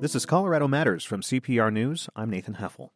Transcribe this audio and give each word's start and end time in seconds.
This 0.00 0.14
is 0.14 0.26
Colorado 0.26 0.68
Matters 0.68 1.04
from 1.04 1.22
CPR 1.22 1.72
News. 1.72 2.08
I'm 2.14 2.30
Nathan 2.30 2.54
Heffel. 2.54 2.90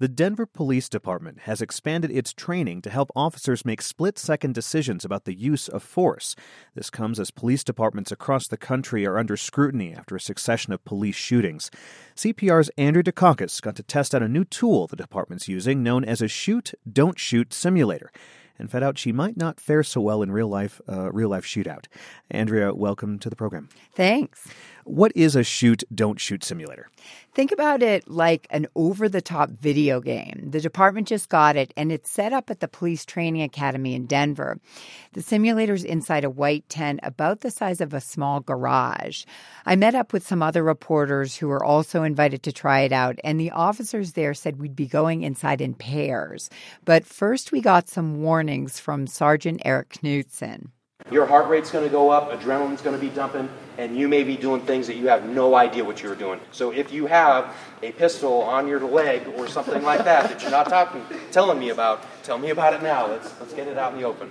The 0.00 0.08
Denver 0.08 0.44
Police 0.44 0.88
Department 0.88 1.42
has 1.42 1.62
expanded 1.62 2.10
its 2.10 2.32
training 2.32 2.82
to 2.82 2.90
help 2.90 3.12
officers 3.14 3.64
make 3.64 3.80
split 3.80 4.18
second 4.18 4.52
decisions 4.52 5.04
about 5.04 5.24
the 5.24 5.38
use 5.38 5.68
of 5.68 5.84
force. 5.84 6.34
This 6.74 6.90
comes 6.90 7.20
as 7.20 7.30
police 7.30 7.62
departments 7.62 8.10
across 8.10 8.48
the 8.48 8.56
country 8.56 9.06
are 9.06 9.18
under 9.18 9.36
scrutiny 9.36 9.94
after 9.94 10.16
a 10.16 10.20
succession 10.20 10.72
of 10.72 10.84
police 10.84 11.14
shootings. 11.14 11.70
CPR's 12.16 12.70
Andrea 12.76 13.04
Dukakis 13.04 13.62
got 13.62 13.76
to 13.76 13.84
test 13.84 14.12
out 14.12 14.24
a 14.24 14.28
new 14.28 14.44
tool 14.44 14.88
the 14.88 14.96
department's 14.96 15.46
using 15.46 15.84
known 15.84 16.04
as 16.04 16.20
a 16.20 16.26
shoot, 16.26 16.74
don't 16.92 17.20
shoot 17.20 17.54
simulator 17.54 18.10
and 18.58 18.70
found 18.70 18.84
out 18.84 18.98
she 18.98 19.12
might 19.12 19.36
not 19.36 19.60
fare 19.60 19.82
so 19.82 20.00
well 20.00 20.22
in 20.22 20.30
real 20.30 20.48
life 20.48 20.80
uh, 20.88 21.10
real 21.12 21.28
life 21.28 21.44
shootout. 21.44 21.86
Andrea, 22.30 22.74
welcome 22.74 23.18
to 23.18 23.30
the 23.30 23.36
program. 23.36 23.68
Thanks. 23.94 24.48
What 24.86 25.10
is 25.16 25.34
a 25.34 25.42
shoot 25.42 25.82
don't 25.92 26.20
shoot 26.20 26.44
simulator? 26.44 26.88
Think 27.34 27.50
about 27.50 27.82
it 27.82 28.08
like 28.08 28.46
an 28.50 28.68
over 28.76 29.08
the 29.08 29.20
top 29.20 29.50
video 29.50 30.00
game. 30.00 30.50
The 30.52 30.60
department 30.60 31.08
just 31.08 31.28
got 31.28 31.56
it 31.56 31.74
and 31.76 31.90
it's 31.90 32.08
set 32.08 32.32
up 32.32 32.50
at 32.50 32.60
the 32.60 32.68
Police 32.68 33.04
Training 33.04 33.42
Academy 33.42 33.96
in 33.96 34.06
Denver. 34.06 34.60
The 35.12 35.22
simulator's 35.22 35.82
inside 35.82 36.22
a 36.22 36.30
white 36.30 36.68
tent 36.68 37.00
about 37.02 37.40
the 37.40 37.50
size 37.50 37.80
of 37.80 37.94
a 37.94 38.00
small 38.00 38.38
garage. 38.38 39.24
I 39.66 39.74
met 39.74 39.96
up 39.96 40.12
with 40.12 40.24
some 40.24 40.40
other 40.40 40.62
reporters 40.62 41.34
who 41.34 41.48
were 41.48 41.64
also 41.64 42.04
invited 42.04 42.44
to 42.44 42.52
try 42.52 42.82
it 42.82 42.92
out, 42.92 43.18
and 43.24 43.40
the 43.40 43.50
officers 43.50 44.12
there 44.12 44.34
said 44.34 44.60
we'd 44.60 44.76
be 44.76 44.86
going 44.86 45.24
inside 45.24 45.60
in 45.60 45.74
pairs. 45.74 46.48
But 46.84 47.04
first, 47.04 47.50
we 47.50 47.60
got 47.60 47.88
some 47.88 48.22
warnings 48.22 48.78
from 48.78 49.08
Sergeant 49.08 49.62
Eric 49.64 49.94
Knutson. 49.94 50.68
Your 51.10 51.24
heart 51.24 51.48
rate's 51.48 51.70
going 51.70 51.84
to 51.84 51.90
go 51.90 52.10
up, 52.10 52.32
adrenaline's 52.32 52.82
going 52.82 52.98
to 52.98 53.00
be 53.00 53.14
dumping, 53.14 53.48
and 53.78 53.96
you 53.96 54.08
may 54.08 54.24
be 54.24 54.36
doing 54.36 54.60
things 54.62 54.88
that 54.88 54.96
you 54.96 55.06
have 55.06 55.24
no 55.24 55.54
idea 55.54 55.84
what 55.84 56.02
you're 56.02 56.16
doing. 56.16 56.40
So 56.50 56.72
if 56.72 56.92
you 56.92 57.06
have 57.06 57.54
a 57.82 57.92
pistol 57.92 58.42
on 58.42 58.66
your 58.66 58.80
leg 58.80 59.26
or 59.36 59.46
something 59.46 59.84
like 59.84 60.04
that 60.04 60.28
that 60.28 60.42
you're 60.42 60.50
not 60.50 60.68
talking, 60.68 61.04
telling 61.30 61.60
me 61.60 61.68
about, 61.68 62.04
tell 62.24 62.38
me 62.38 62.50
about 62.50 62.74
it 62.74 62.82
now. 62.82 63.06
Let's 63.06 63.32
let's 63.38 63.54
get 63.54 63.68
it 63.68 63.78
out 63.78 63.92
in 63.92 64.00
the 64.00 64.06
open. 64.06 64.30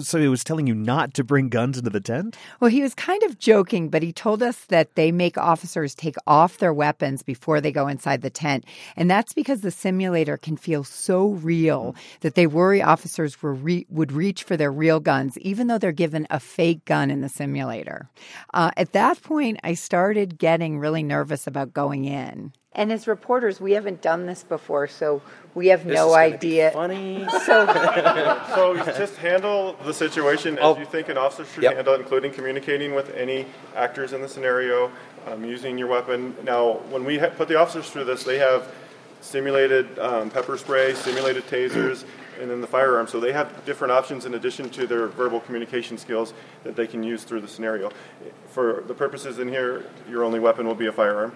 So 0.00 0.20
he 0.20 0.28
was 0.28 0.44
telling 0.44 0.66
you 0.66 0.74
not 0.74 1.14
to 1.14 1.24
bring 1.24 1.48
guns 1.48 1.78
into 1.78 1.90
the 1.90 2.00
tent? 2.00 2.36
Well, 2.60 2.70
he 2.70 2.82
was 2.82 2.94
kind 2.94 3.22
of 3.24 3.38
joking, 3.38 3.88
but 3.88 4.02
he 4.02 4.12
told 4.12 4.42
us 4.42 4.64
that 4.66 4.94
they 4.94 5.10
make 5.10 5.36
officers 5.36 5.94
take 5.94 6.16
off 6.26 6.58
their 6.58 6.72
weapons 6.72 7.22
before 7.22 7.60
they 7.60 7.72
go 7.72 7.88
inside 7.88 8.22
the 8.22 8.30
tent. 8.30 8.64
And 8.96 9.10
that's 9.10 9.32
because 9.32 9.62
the 9.62 9.70
simulator 9.70 10.36
can 10.36 10.56
feel 10.56 10.84
so 10.84 11.28
real 11.28 11.96
that 12.20 12.34
they 12.34 12.46
worry 12.46 12.82
officers 12.82 13.36
re- 13.42 13.86
would 13.88 14.12
reach 14.12 14.44
for 14.44 14.56
their 14.56 14.72
real 14.72 15.00
guns, 15.00 15.36
even 15.38 15.66
though 15.66 15.78
they're 15.78 15.92
given 15.92 16.26
a 16.30 16.38
fake 16.40 16.84
gun 16.84 17.10
in 17.10 17.20
the 17.20 17.28
simulator. 17.28 18.08
Uh, 18.52 18.70
at 18.76 18.92
that 18.92 19.22
point, 19.22 19.58
I 19.64 19.74
started 19.74 20.38
getting 20.38 20.78
really 20.78 21.02
nervous 21.02 21.46
about 21.46 21.72
going 21.72 22.04
in. 22.04 22.52
And 22.76 22.90
as 22.92 23.06
reporters, 23.06 23.60
we 23.60 23.72
haven't 23.72 24.02
done 24.02 24.26
this 24.26 24.42
before, 24.42 24.88
so 24.88 25.22
we 25.54 25.68
have 25.68 25.84
This 25.84 25.94
no 25.94 26.08
is 26.10 26.14
idea. 26.16 26.70
Be 26.70 26.74
funny. 26.74 27.26
So 27.46 27.66
So 28.54 28.76
just 28.98 29.16
handle 29.16 29.76
the 29.84 29.94
situation 29.94 30.58
as 30.58 30.64
Oh. 30.64 30.78
you 30.78 30.84
think 30.84 31.08
an 31.08 31.16
officer 31.18 31.44
should 31.44 31.62
Yep. 31.62 31.74
handle, 31.76 31.94
it, 31.94 32.00
including 32.00 32.32
communicating 32.32 32.94
with 32.94 33.14
any 33.14 33.46
actors 33.76 34.12
in 34.12 34.22
the 34.22 34.28
scenario, 34.28 34.90
um, 35.28 35.44
using 35.44 35.78
your 35.78 35.86
weapon. 35.88 36.34
Now, 36.42 36.80
when 36.90 37.04
we 37.04 37.18
ha- 37.18 37.30
put 37.36 37.46
the 37.48 37.56
officers 37.56 37.90
through 37.90 38.04
this, 38.04 38.24
they 38.24 38.38
have 38.38 38.66
simulated 39.20 39.98
um, 40.00 40.28
pepper 40.30 40.58
spray, 40.58 40.94
simulated 40.94 41.46
tasers, 41.46 42.04
and 42.40 42.50
then 42.50 42.60
the 42.60 42.66
firearm. 42.66 43.06
So 43.06 43.20
they 43.20 43.32
have 43.32 43.64
different 43.64 43.92
options 43.92 44.26
in 44.26 44.34
addition 44.34 44.68
to 44.70 44.86
their 44.86 45.06
verbal 45.06 45.38
communication 45.40 45.96
skills 45.96 46.34
that 46.64 46.74
they 46.74 46.86
can 46.88 47.04
use 47.04 47.22
through 47.22 47.40
the 47.42 47.48
scenario. 47.48 47.90
For 48.48 48.82
the 48.88 48.94
purposes 48.94 49.38
in 49.38 49.48
here, 49.48 49.84
your 50.10 50.24
only 50.24 50.40
weapon 50.40 50.66
will 50.66 50.74
be 50.74 50.86
a 50.86 50.92
firearm 50.92 51.32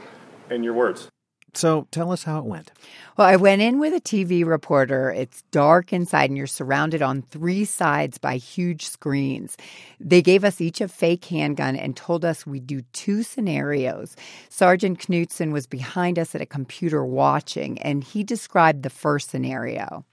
and 0.51 0.65
your 0.65 0.75
words. 0.75 1.09
So 1.55 1.87
tell 1.91 2.13
us 2.13 2.25
how 2.25 2.39
it 2.39 2.45
went. 2.45 2.71
Well, 3.17 3.27
I 3.27 3.37
went 3.37 3.63
in 3.63 3.79
with 3.79 3.93
a 3.93 4.01
TV 4.01 4.45
reporter. 4.45 5.11
It's 5.11 5.43
dark 5.51 5.93
inside, 5.93 6.31
and 6.31 6.37
you're 6.37 6.47
surrounded 6.47 7.03
on 7.03 7.23
three 7.23 7.65
sides 7.65 8.19
by 8.19 8.37
huge 8.37 8.87
screens. 8.87 9.57
They 9.99 10.23
gave 10.23 10.45
us 10.45 10.61
each 10.61 10.81
a 10.81 10.89
fake 10.89 11.25
handgun 11.25 11.75
and 11.75 11.97
told 11.97 12.25
us 12.25 12.47
we'd 12.47 12.67
do 12.67 12.83
two 12.93 13.23
scenarios. 13.23 14.15
Sergeant 14.49 14.99
Knutson 14.99 15.53
was 15.53 15.67
behind 15.67 16.19
us 16.19 16.35
at 16.35 16.41
a 16.41 16.47
computer 16.47 17.05
watching, 17.05 17.81
and 17.83 18.05
he 18.05 18.23
described 18.23 18.83
the 18.83 18.91
first 18.91 19.31
scenario. 19.31 20.05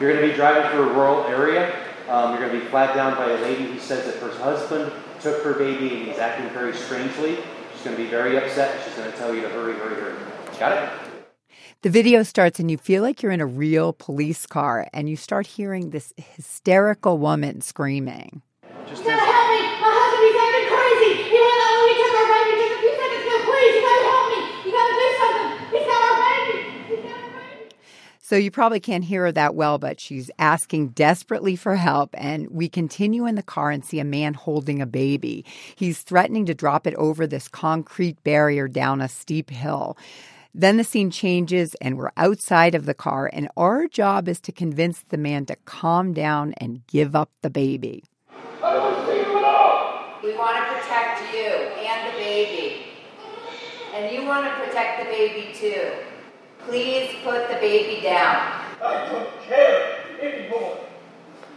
You're 0.00 0.12
going 0.12 0.24
to 0.24 0.30
be 0.30 0.36
driving 0.36 0.70
through 0.72 0.90
a 0.90 0.94
rural 0.94 1.24
area. 1.26 1.72
Um, 2.08 2.32
you're 2.32 2.48
going 2.48 2.58
to 2.58 2.64
be 2.64 2.70
flagged 2.70 2.94
down 2.94 3.14
by 3.14 3.30
a 3.30 3.40
lady 3.40 3.64
who 3.64 3.78
says 3.78 4.04
that 4.06 4.16
her 4.16 4.36
husband 4.38 4.92
took 5.20 5.42
her 5.44 5.54
baby 5.54 5.94
and 5.96 6.08
he's 6.08 6.18
acting 6.18 6.50
very 6.50 6.74
strangely. 6.74 7.36
She's 7.72 7.82
going 7.84 7.96
to 7.96 8.02
be 8.02 8.08
very 8.08 8.36
upset. 8.36 8.74
And 8.74 8.84
she's 8.84 8.94
going 8.94 9.10
to 9.10 9.16
tell 9.16 9.34
you 9.34 9.42
to 9.42 9.48
hurry, 9.48 9.74
hurry, 9.74 9.94
hurry. 9.94 10.31
Got 10.62 10.78
it? 10.80 10.90
The 11.82 11.90
video 11.90 12.22
starts, 12.22 12.60
and 12.60 12.70
you 12.70 12.78
feel 12.78 13.02
like 13.02 13.20
you're 13.20 13.32
in 13.32 13.40
a 13.40 13.46
real 13.46 13.92
police 13.92 14.46
car, 14.46 14.86
and 14.92 15.10
you 15.10 15.16
start 15.16 15.44
hearing 15.44 15.90
this 15.90 16.14
hysterical 16.16 17.18
woman 17.18 17.62
screaming. 17.62 18.42
Just 18.86 19.02
You 19.02 19.08
gotta 19.10 19.24
help 19.26 19.50
me! 19.50 19.58
My 19.82 19.90
husband, 19.90 20.22
he's 20.22 20.38
acting 20.38 20.70
crazy! 20.70 21.34
He 21.34 21.38
won't 21.42 21.58
let 21.66 21.82
me 21.82 21.94
take 21.98 22.14
our 22.14 22.28
baby 22.30 22.54
just 22.62 22.74
a 22.74 22.78
few 22.78 22.94
seconds 22.94 23.24
ago. 23.26 23.42
Please, 23.42 23.74
you 23.74 23.82
gotta 23.82 24.06
help 24.06 24.26
me! 24.30 24.38
You 24.62 24.70
gotta 24.70 24.94
do 25.02 25.08
something! 25.18 25.50
He's 25.74 25.86
got 25.90 26.00
our 26.06 26.16
baby! 26.22 26.54
He's 26.86 27.02
got 27.10 27.18
our 27.26 27.30
baby! 27.42 27.74
So 28.20 28.36
you 28.36 28.50
probably 28.52 28.78
can't 28.78 29.02
hear 29.02 29.22
her 29.22 29.32
that 29.32 29.56
well, 29.56 29.78
but 29.78 29.98
she's 29.98 30.30
asking 30.38 30.90
desperately 30.90 31.56
for 31.56 31.74
help. 31.74 32.10
And 32.14 32.48
we 32.50 32.68
continue 32.68 33.26
in 33.26 33.34
the 33.34 33.42
car 33.42 33.72
and 33.72 33.84
see 33.84 33.98
a 33.98 34.04
man 34.04 34.34
holding 34.34 34.80
a 34.80 34.86
baby. 34.86 35.44
He's 35.74 36.02
threatening 36.02 36.46
to 36.46 36.54
drop 36.54 36.86
it 36.86 36.94
over 36.94 37.26
this 37.26 37.48
concrete 37.48 38.22
barrier 38.22 38.68
down 38.68 39.00
a 39.00 39.08
steep 39.08 39.50
hill. 39.50 39.98
Then 40.54 40.76
the 40.76 40.84
scene 40.84 41.10
changes 41.10 41.74
and 41.80 41.96
we're 41.96 42.12
outside 42.14 42.74
of 42.74 42.84
the 42.84 42.92
car, 42.92 43.30
and 43.32 43.48
our 43.56 43.88
job 43.88 44.28
is 44.28 44.38
to 44.40 44.52
convince 44.52 45.00
the 45.00 45.16
man 45.16 45.46
to 45.46 45.56
calm 45.64 46.12
down 46.12 46.52
and 46.58 46.86
give 46.86 47.16
up 47.16 47.30
the 47.40 47.48
baby. 47.48 48.04
We 50.22 50.36
want 50.36 50.58
to 50.58 50.64
protect 50.74 51.34
you 51.34 51.48
and 51.48 52.12
the 52.12 52.18
baby. 52.18 52.84
And 53.94 54.14
you 54.14 54.26
want 54.26 54.44
to 54.46 54.52
protect 54.62 55.00
the 55.00 55.06
baby 55.06 55.54
too. 55.54 55.90
Please 56.66 57.16
put 57.24 57.48
the 57.48 57.56
baby 57.56 58.02
down. 58.02 58.62
I 58.82 59.08
don't 59.10 59.28
care 59.48 60.04
anymore. 60.20 60.78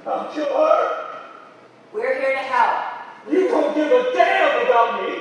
I'll 0.07 0.31
kill 0.33 0.45
her. 0.45 1.21
We're 1.91 2.19
here 2.19 2.31
to 2.31 2.37
help. 2.37 2.85
You 3.29 3.49
don't 3.49 3.75
give 3.75 3.91
a 3.91 4.13
damn 4.13 4.65
about 4.65 5.03
me. 5.03 5.19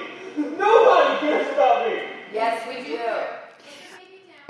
Nobody 0.56 1.18
cares 1.20 1.52
about 1.54 1.88
me. 1.88 2.02
Yes, 2.32 2.66
we 2.68 2.84
do. 2.84 3.00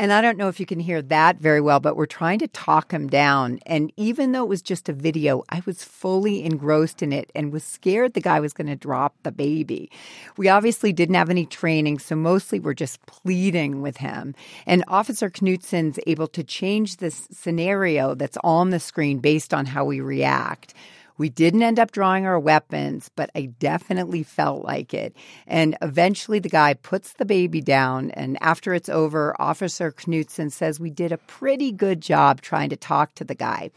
And 0.05 0.13
I 0.13 0.21
don't 0.21 0.37
know 0.37 0.49
if 0.49 0.61
you 0.61 0.67
can 0.67 0.81
hear 0.81 1.01
that 1.01 1.39
very 1.39 1.63
well, 1.63 1.81
but 1.81 1.97
we're 1.97 2.05
trying 2.05 2.39
to 2.41 2.49
talk 2.49 2.93
him 2.93 3.09
down. 3.09 3.59
And 3.65 3.91
even 3.97 4.33
though 4.33 4.43
it 4.43 4.51
was 4.51 4.61
just 4.61 4.91
a 4.91 4.93
video, 4.93 5.45
I 5.49 5.63
was 5.65 5.83
fully 5.83 6.45
engrossed 6.45 7.03
in 7.03 7.11
it 7.11 7.33
and 7.35 7.51
was 7.51 7.65
scared 7.65 8.13
the 8.13 8.21
guy 8.21 8.39
was 8.39 8.53
going 8.53 8.67
to 8.67 8.77
drop 8.77 9.15
the 9.23 9.33
baby. 9.33 9.91
We 10.37 10.51
obviously 10.51 10.93
didn't 10.93 11.15
have 11.15 11.31
any 11.31 11.47
training, 11.47 12.01
so 12.01 12.17
mostly 12.17 12.61
we're 12.61 12.75
just 12.75 13.01
pleading 13.07 13.81
with 13.81 13.97
him. 13.97 14.35
And 14.67 14.85
Officer 14.89 15.31
Knutson's 15.31 15.99
able 16.07 16.29
to 16.29 16.45
change 16.45 16.99
this 16.99 17.27
scenario 17.31 18.15
that's 18.15 18.37
on 18.45 18.69
the 18.69 18.81
screen 18.81 19.21
based 19.21 19.55
on 19.55 19.65
how 19.65 19.87
we 19.87 20.03
react. 20.03 20.75
We 21.17 21.29
didn't 21.29 21.63
end 21.63 21.79
up 21.79 21.93
drawing 21.93 22.27
our 22.27 22.39
weapons, 22.39 23.11
but 23.15 23.31
I 23.35 23.47
definitely 23.59 24.23
felt 24.23 24.65
like 24.65 24.93
it. 24.93 25.15
And 25.47 25.77
eventually 25.81 26.39
the 26.39 26.49
guy 26.49 26.75
puts 26.75 27.13
the 27.13 27.25
baby 27.25 27.61
down. 27.61 28.11
And 28.13 28.37
after 28.41 28.75
it's 28.75 28.89
over, 28.89 29.35
Officer 29.41 29.93
Knutson 29.93 30.51
says 30.51 30.81
we 30.81 30.91
did 30.91 31.13
a 31.13 31.19
pretty 31.19 31.71
good 31.73 32.01
job 32.01 32.41
trying 32.41 32.71
to 32.71 32.77
talk 32.77 33.15
to 33.15 33.25
the 33.25 33.35
guy. 33.35 33.71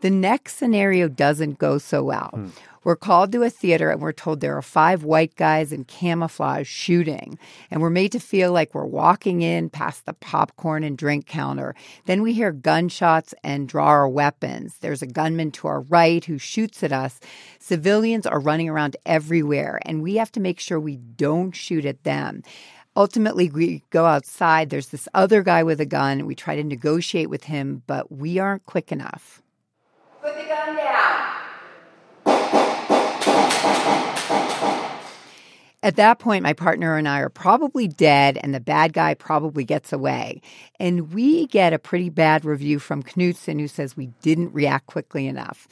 The 0.00 0.10
next 0.10 0.56
scenario 0.56 1.08
doesn't 1.08 1.58
go 1.58 1.76
so 1.78 2.02
well. 2.02 2.30
Hmm. 2.32 2.48
We're 2.82 2.96
called 2.96 3.30
to 3.32 3.42
a 3.42 3.50
theater 3.50 3.90
and 3.90 4.00
we're 4.00 4.12
told 4.12 4.40
there 4.40 4.56
are 4.56 4.62
five 4.62 5.04
white 5.04 5.36
guys 5.36 5.70
in 5.70 5.84
camouflage 5.84 6.66
shooting. 6.66 7.38
And 7.70 7.82
we're 7.82 7.90
made 7.90 8.12
to 8.12 8.20
feel 8.20 8.52
like 8.52 8.74
we're 8.74 8.86
walking 8.86 9.42
in 9.42 9.68
past 9.68 10.06
the 10.06 10.14
popcorn 10.14 10.82
and 10.82 10.96
drink 10.96 11.26
counter. 11.26 11.74
Then 12.06 12.22
we 12.22 12.32
hear 12.32 12.52
gunshots 12.52 13.34
and 13.44 13.68
draw 13.68 13.86
our 13.86 14.08
weapons. 14.08 14.78
There's 14.78 15.02
a 15.02 15.06
gunman 15.06 15.50
to 15.52 15.68
our 15.68 15.82
right 15.82 16.24
who 16.24 16.38
shoots 16.38 16.82
at 16.82 16.92
us. 16.92 17.20
Civilians 17.58 18.26
are 18.26 18.40
running 18.40 18.68
around 18.68 18.96
everywhere, 19.04 19.80
and 19.84 20.02
we 20.02 20.16
have 20.16 20.32
to 20.32 20.40
make 20.40 20.58
sure 20.58 20.80
we 20.80 20.96
don't 20.96 21.52
shoot 21.52 21.84
at 21.84 22.04
them. 22.04 22.42
Ultimately, 22.96 23.50
we 23.50 23.84
go 23.90 24.06
outside. 24.06 24.70
There's 24.70 24.88
this 24.88 25.06
other 25.14 25.42
guy 25.42 25.62
with 25.62 25.80
a 25.80 25.86
gun. 25.86 26.26
We 26.26 26.34
try 26.34 26.56
to 26.56 26.64
negotiate 26.64 27.30
with 27.30 27.44
him, 27.44 27.82
but 27.86 28.10
we 28.10 28.38
aren't 28.38 28.66
quick 28.66 28.90
enough. 28.90 29.42
Put 30.22 30.34
the 30.36 30.44
gun 30.44 30.76
down. 30.76 31.39
At 35.82 35.96
that 35.96 36.18
point, 36.18 36.42
my 36.42 36.52
partner 36.52 36.96
and 36.96 37.08
I 37.08 37.20
are 37.20 37.30
probably 37.30 37.88
dead, 37.88 38.38
and 38.42 38.54
the 38.54 38.60
bad 38.60 38.92
guy 38.92 39.14
probably 39.14 39.64
gets 39.64 39.94
away. 39.94 40.42
And 40.78 41.14
we 41.14 41.46
get 41.46 41.72
a 41.72 41.78
pretty 41.78 42.10
bad 42.10 42.44
review 42.44 42.78
from 42.78 43.02
Knutson, 43.02 43.58
who 43.58 43.66
says 43.66 43.96
we 43.96 44.08
didn't 44.20 44.52
react 44.52 44.86
quickly 44.86 45.26
enough. 45.26 45.68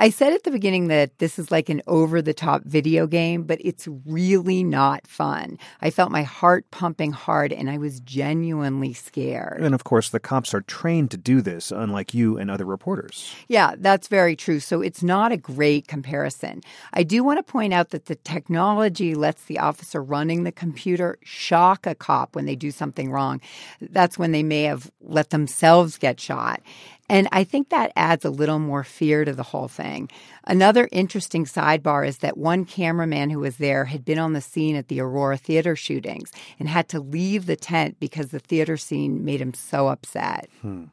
I 0.00 0.10
said 0.10 0.32
at 0.32 0.44
the 0.44 0.52
beginning 0.52 0.86
that 0.88 1.18
this 1.18 1.40
is 1.40 1.50
like 1.50 1.68
an 1.68 1.82
over 1.88 2.22
the 2.22 2.32
top 2.32 2.62
video 2.64 3.08
game, 3.08 3.42
but 3.42 3.58
it's 3.60 3.88
really 4.06 4.62
not 4.62 5.08
fun. 5.08 5.58
I 5.80 5.90
felt 5.90 6.12
my 6.12 6.22
heart 6.22 6.70
pumping 6.70 7.10
hard 7.10 7.52
and 7.52 7.68
I 7.68 7.78
was 7.78 7.98
genuinely 8.00 8.92
scared. 8.92 9.60
And 9.60 9.74
of 9.74 9.82
course, 9.82 10.10
the 10.10 10.20
cops 10.20 10.54
are 10.54 10.60
trained 10.60 11.10
to 11.10 11.16
do 11.16 11.40
this, 11.40 11.72
unlike 11.72 12.14
you 12.14 12.38
and 12.38 12.48
other 12.48 12.64
reporters. 12.64 13.34
Yeah, 13.48 13.74
that's 13.76 14.06
very 14.06 14.36
true. 14.36 14.60
So 14.60 14.82
it's 14.82 15.02
not 15.02 15.32
a 15.32 15.36
great 15.36 15.88
comparison. 15.88 16.62
I 16.92 17.02
do 17.02 17.24
want 17.24 17.38
to 17.38 17.42
point 17.42 17.72
out 17.72 17.90
that 17.90 18.06
the 18.06 18.14
technology 18.14 19.16
lets 19.16 19.46
the 19.46 19.58
officer 19.58 20.00
running 20.00 20.44
the 20.44 20.52
computer 20.52 21.18
shock 21.24 21.86
a 21.88 21.96
cop 21.96 22.36
when 22.36 22.46
they 22.46 22.54
do 22.54 22.70
something 22.70 23.10
wrong. 23.10 23.40
That's 23.80 24.16
when 24.16 24.30
they 24.30 24.44
may 24.44 24.62
have 24.62 24.92
let 25.00 25.30
themselves 25.30 25.98
get 25.98 26.20
shot. 26.20 26.62
And 27.08 27.28
I 27.32 27.44
think 27.44 27.70
that 27.70 27.92
adds 27.96 28.24
a 28.24 28.30
little 28.30 28.58
more 28.58 28.84
fear 28.84 29.24
to 29.24 29.32
the 29.32 29.42
whole 29.42 29.68
thing. 29.68 30.10
Another 30.44 30.88
interesting 30.92 31.44
sidebar 31.44 32.06
is 32.06 32.18
that 32.18 32.36
one 32.36 32.64
cameraman 32.64 33.30
who 33.30 33.40
was 33.40 33.56
there 33.56 33.86
had 33.86 34.04
been 34.04 34.18
on 34.18 34.34
the 34.34 34.40
scene 34.40 34.76
at 34.76 34.88
the 34.88 35.00
Aurora 35.00 35.36
Theater 35.36 35.74
shootings 35.74 36.30
and 36.58 36.68
had 36.68 36.88
to 36.90 37.00
leave 37.00 37.46
the 37.46 37.56
tent 37.56 37.98
because 37.98 38.28
the 38.28 38.38
theater 38.38 38.76
scene 38.76 39.24
made 39.24 39.40
him 39.40 39.54
so 39.54 39.88
upset. 39.88 40.48
Hmm. 40.60 40.84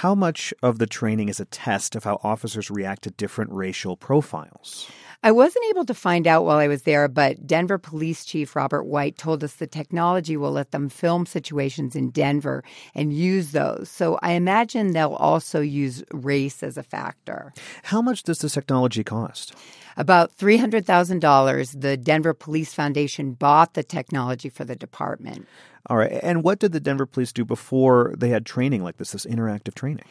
How 0.00 0.14
much 0.16 0.54
of 0.62 0.78
the 0.78 0.86
training 0.86 1.28
is 1.28 1.38
a 1.38 1.44
test 1.44 1.94
of 1.94 2.02
how 2.02 2.18
officers 2.24 2.70
react 2.70 3.02
to 3.02 3.10
different 3.10 3.52
racial 3.52 3.96
profiles? 3.96 4.90
I 5.22 5.30
wasn't 5.30 5.66
able 5.70 5.84
to 5.84 5.94
find 5.94 6.26
out 6.26 6.44
while 6.44 6.56
I 6.56 6.66
was 6.66 6.82
there, 6.82 7.06
but 7.08 7.46
Denver 7.46 7.78
Police 7.78 8.24
Chief 8.24 8.56
Robert 8.56 8.84
White 8.84 9.18
told 9.18 9.44
us 9.44 9.52
the 9.52 9.66
technology 9.66 10.36
will 10.36 10.50
let 10.50 10.72
them 10.72 10.88
film 10.88 11.26
situations 11.26 11.94
in 11.94 12.10
Denver 12.10 12.64
and 12.94 13.12
use 13.12 13.52
those. 13.52 13.90
So 13.90 14.18
I 14.22 14.32
imagine 14.32 14.92
they'll 14.92 15.12
also 15.12 15.60
use 15.60 16.02
race 16.10 16.62
as 16.64 16.76
a 16.76 16.82
factor. 16.82 17.52
How 17.84 18.02
much 18.02 18.24
does 18.24 18.38
this 18.40 18.54
technology 18.54 19.04
cost? 19.04 19.54
About 19.96 20.36
$300,000. 20.36 21.80
The 21.80 21.96
Denver 21.96 22.34
Police 22.34 22.74
Foundation 22.74 23.32
bought 23.32 23.74
the 23.74 23.82
technology 23.82 24.48
for 24.48 24.64
the 24.64 24.76
department. 24.76 25.46
All 25.86 25.96
right. 25.96 26.20
And 26.22 26.42
what 26.42 26.58
did 26.58 26.72
the 26.72 26.80
Denver 26.80 27.06
police 27.06 27.32
do 27.32 27.44
before 27.44 28.14
they 28.16 28.28
had 28.28 28.46
training 28.46 28.82
like 28.84 28.98
this, 28.98 29.12
this 29.12 29.26
interactive 29.26 29.74
training? 29.74 30.04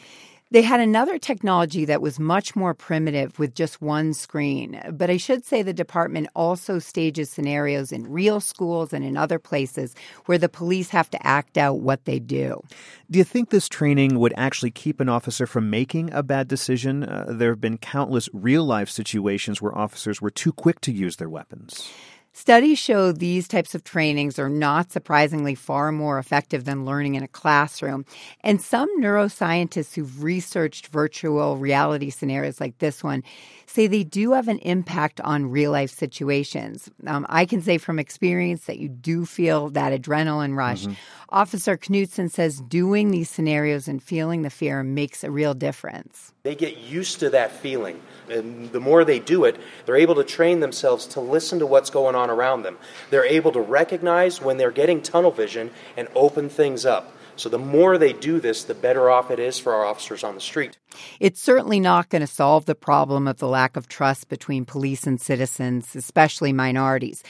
They 0.52 0.62
had 0.62 0.82
another 0.82 1.18
technology 1.18 1.86
that 1.86 2.02
was 2.02 2.20
much 2.20 2.58
more 2.58 2.74
primitive 2.74 3.40
with 3.40 3.56
just 3.56 3.82
one 3.82 4.14
screen. 4.14 4.82
But 4.92 5.10
I 5.10 5.16
should 5.16 5.46
say 5.46 5.62
the 5.62 5.72
department 5.72 6.28
also 6.36 6.78
stages 6.78 7.30
scenarios 7.30 7.94
in 7.94 8.12
real 8.12 8.42
schools 8.42 8.92
and 8.92 9.06
in 9.06 9.16
other 9.16 9.40
places 9.40 9.96
where 10.26 10.38
the 10.38 10.50
police 10.50 10.90
have 10.90 11.10
to 11.12 11.26
act 11.26 11.58
out 11.58 11.80
what 11.80 12.04
they 12.04 12.20
do. 12.20 12.62
Do 13.10 13.18
you 13.18 13.24
think 13.24 13.50
this 13.50 13.70
training 13.70 14.20
would 14.20 14.34
actually 14.36 14.72
keep 14.72 15.00
an 15.00 15.08
officer 15.08 15.48
from 15.48 15.70
making 15.70 16.12
a 16.12 16.22
bad 16.22 16.50
decision? 16.50 17.06
Uh, 17.06 17.28
there 17.30 17.52
have 17.52 17.62
been 17.62 17.78
countless 17.78 18.28
real 18.34 18.66
life 18.66 18.90
situations 18.90 19.62
where 19.62 19.78
officers 19.78 20.22
were 20.22 20.32
too 20.32 20.52
quick 20.52 20.82
to 20.82 20.92
use 20.92 21.16
their 21.16 21.30
weapons. 21.30 21.90
Studies 22.34 22.80
show 22.80 23.12
these 23.12 23.48
types 23.48 23.76
of 23.76 23.84
trainings 23.84 24.40
are 24.40 24.50
not 24.50 24.90
surprisingly 24.90 25.54
far 25.54 25.92
more 25.92 26.18
effective 26.18 26.64
than 26.64 26.86
learning 26.86 27.16
in 27.16 27.24
a 27.24 27.28
classroom. 27.28 28.06
And 28.42 28.62
some 28.62 28.90
neuroscientists 29.02 29.96
who've 29.96 30.24
researched 30.24 30.88
virtual 30.88 31.58
reality 31.58 32.10
scenarios 32.10 32.62
like 32.62 32.78
this 32.78 33.04
one 33.04 33.24
say 33.66 33.88
they 33.88 34.04
do 34.04 34.32
have 34.32 34.48
an 34.48 34.60
impact 34.60 35.20
on 35.22 35.52
real 35.52 35.72
life 35.72 35.92
situations. 35.92 36.90
Um, 37.06 37.26
I 37.30 37.46
can 37.46 37.62
say 37.62 37.78
from 37.78 38.00
experience 38.00 38.66
that 38.66 38.80
you 38.80 38.88
do 38.88 39.26
feel 39.26 39.70
that 39.72 40.00
adrenaline 40.00 40.56
rush. 40.56 40.84
Mm-hmm. 40.84 40.94
Officer 41.30 41.78
Knutson 41.78 42.30
says 42.32 42.62
doing 42.62 43.12
these 43.12 43.30
scenarios 43.30 43.88
and 43.88 44.02
feeling 44.02 44.42
the 44.42 44.50
fear 44.50 44.84
makes 44.84 45.24
a 45.24 45.32
real 45.32 45.54
difference. 45.54 46.34
They 46.44 46.56
get 46.56 46.78
used 46.78 47.20
to 47.20 47.30
that 47.32 47.52
feeling. 47.52 48.02
And 48.30 48.72
the 48.72 48.80
more 48.80 49.06
they 49.06 49.20
do 49.20 49.44
it, 49.46 49.58
they're 49.86 49.96
able 49.96 50.16
to 50.16 50.24
train 50.24 50.60
themselves 50.60 51.06
to 51.08 51.20
listen 51.20 51.60
to 51.60 51.68
what's 51.68 51.90
going 51.90 52.16
on 52.16 52.30
around 52.30 52.64
them. 52.64 52.78
They're 53.10 53.26
able 53.26 53.52
to 53.52 53.62
recognize 53.62 54.42
when 54.42 54.58
they're 54.58 54.72
getting 54.72 55.02
tunnel 55.02 55.32
vision 55.32 55.72
and 55.96 56.08
open 56.16 56.50
things 56.50 56.86
up. 56.86 57.14
So 57.36 57.50
the 57.50 57.60
more 57.60 57.98
they 57.98 58.14
do 58.14 58.40
this, 58.40 58.64
the 58.64 58.74
better 58.74 59.10
off 59.10 59.32
it 59.32 59.40
is 59.40 59.58
for 59.58 59.74
our 59.74 59.86
officers 59.86 60.24
on 60.24 60.36
the 60.36 60.42
street. 60.42 60.78
It's 61.20 61.42
certainly 61.42 61.80
not 61.80 62.10
going 62.10 62.22
to 62.22 62.28
solve 62.28 62.66
the 62.66 62.76
problem 62.76 63.28
of 63.28 63.38
the 63.38 63.48
lack 63.48 63.78
of 63.78 63.88
trust 63.88 64.30
between 64.30 64.66
police 64.66 65.08
and 65.08 65.20
citizens, 65.20 65.96
especially 65.96 66.54
minorities. 66.54 67.24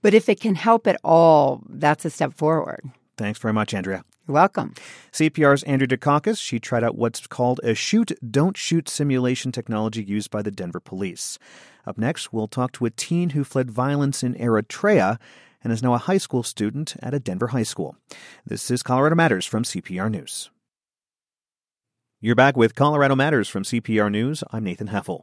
But 0.00 0.14
if 0.14 0.28
it 0.28 0.40
can 0.40 0.54
help 0.54 0.86
at 0.86 0.98
all, 1.04 1.62
that's 1.68 2.04
a 2.04 2.10
step 2.10 2.34
forward. 2.34 2.90
Thanks 3.16 3.38
very 3.38 3.52
much, 3.52 3.74
Andrea. 3.74 4.04
Welcome. 4.28 4.74
CPR's 5.10 5.62
Andrea 5.62 5.88
Dukakis, 5.88 6.38
she 6.38 6.60
tried 6.60 6.84
out 6.84 6.98
what's 6.98 7.26
called 7.26 7.60
a 7.64 7.74
shoot, 7.74 8.12
don't 8.30 8.58
shoot 8.58 8.86
simulation 8.86 9.52
technology 9.52 10.04
used 10.04 10.30
by 10.30 10.42
the 10.42 10.50
Denver 10.50 10.80
police. 10.80 11.38
Up 11.86 11.96
next, 11.96 12.30
we'll 12.30 12.46
talk 12.46 12.72
to 12.72 12.84
a 12.84 12.90
teen 12.90 13.30
who 13.30 13.42
fled 13.42 13.70
violence 13.70 14.22
in 14.22 14.34
Eritrea 14.34 15.18
and 15.64 15.72
is 15.72 15.82
now 15.82 15.94
a 15.94 15.98
high 15.98 16.18
school 16.18 16.42
student 16.42 16.94
at 17.00 17.14
a 17.14 17.18
Denver 17.18 17.48
high 17.48 17.62
school. 17.62 17.96
This 18.44 18.70
is 18.70 18.82
Colorado 18.82 19.14
Matters 19.14 19.46
from 19.46 19.62
CPR 19.62 20.10
News. 20.10 20.50
You're 22.20 22.34
back 22.34 22.54
with 22.54 22.74
Colorado 22.74 23.16
Matters 23.16 23.48
from 23.48 23.62
CPR 23.62 24.10
News. 24.10 24.44
I'm 24.52 24.64
Nathan 24.64 24.88
Heffel. 24.88 25.22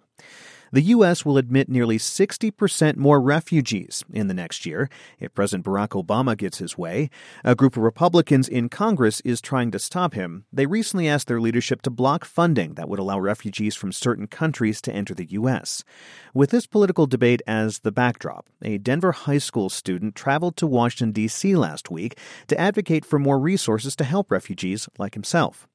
The 0.71 0.81
U.S. 0.81 1.23
will 1.23 1.38
admit 1.38 1.69
nearly 1.69 1.97
60% 1.97 2.97
more 2.97 3.21
refugees 3.21 4.03
in 4.12 4.27
the 4.27 4.33
next 4.33 4.65
year 4.65 4.89
if 5.19 5.33
President 5.33 5.65
Barack 5.65 5.89
Obama 5.89 6.35
gets 6.35 6.57
his 6.57 6.77
way. 6.77 7.09
A 7.44 7.56
group 7.56 7.77
of 7.77 7.83
Republicans 7.83 8.47
in 8.47 8.69
Congress 8.69 9.21
is 9.21 9.41
trying 9.41 9.71
to 9.71 9.79
stop 9.79 10.13
him. 10.13 10.45
They 10.51 10.65
recently 10.65 11.07
asked 11.07 11.27
their 11.27 11.41
leadership 11.41 11.81
to 11.83 11.89
block 11.89 12.25
funding 12.25 12.73
that 12.75 12.89
would 12.89 13.00
allow 13.00 13.19
refugees 13.19 13.75
from 13.75 13.91
certain 13.91 14.27
countries 14.27 14.81
to 14.81 14.94
enter 14.94 15.13
the 15.13 15.31
U.S. 15.31 15.83
With 16.33 16.50
this 16.50 16.67
political 16.67 17.07
debate 17.07 17.41
as 17.47 17.79
the 17.79 17.91
backdrop, 17.91 18.47
a 18.62 18.77
Denver 18.77 19.12
high 19.12 19.38
school 19.38 19.69
student 19.69 20.15
traveled 20.15 20.57
to 20.57 20.67
Washington, 20.67 21.12
D.C. 21.12 21.56
last 21.56 21.91
week 21.91 22.17
to 22.47 22.59
advocate 22.59 23.06
for 23.06 23.19
more 23.19 23.39
resources 23.39 23.95
to 23.97 24.03
help 24.03 24.31
refugees 24.31 24.89
like 24.97 25.13
himself. 25.13 25.67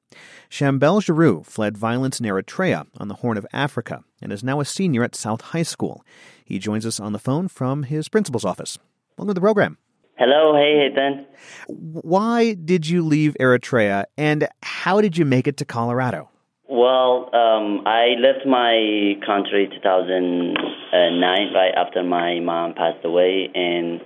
Shambel 0.49 1.01
Giroux 1.01 1.43
fled 1.43 1.77
violence 1.77 2.19
in 2.19 2.25
Eritrea 2.25 2.87
on 2.97 3.07
the 3.07 3.15
Horn 3.15 3.37
of 3.37 3.45
Africa 3.53 4.03
and 4.21 4.31
is 4.31 4.43
now 4.43 4.59
a 4.59 4.65
senior 4.65 5.03
at 5.03 5.15
South 5.15 5.41
High 5.41 5.63
School. 5.63 6.03
He 6.43 6.59
joins 6.59 6.85
us 6.85 6.99
on 6.99 7.13
the 7.13 7.19
phone 7.19 7.47
from 7.47 7.83
his 7.83 8.09
principal's 8.09 8.45
office. 8.45 8.77
Welcome 9.17 9.29
to 9.29 9.33
the 9.33 9.41
program. 9.41 9.77
Hello, 10.17 10.55
hey, 10.55 10.89
Ethan. 10.91 11.25
Why 11.67 12.53
did 12.53 12.87
you 12.87 13.01
leave 13.03 13.35
Eritrea 13.39 14.05
and 14.17 14.47
how 14.61 15.01
did 15.01 15.17
you 15.17 15.25
make 15.25 15.47
it 15.47 15.57
to 15.57 15.65
Colorado? 15.65 16.29
Well, 16.69 17.29
um, 17.35 17.85
I 17.85 18.15
left 18.19 18.45
my 18.45 19.15
country 19.25 19.67
2009, 19.67 21.53
right 21.53 21.73
after 21.75 22.01
my 22.01 22.39
mom 22.39 22.73
passed 22.75 23.03
away, 23.03 23.49
and 23.53 23.99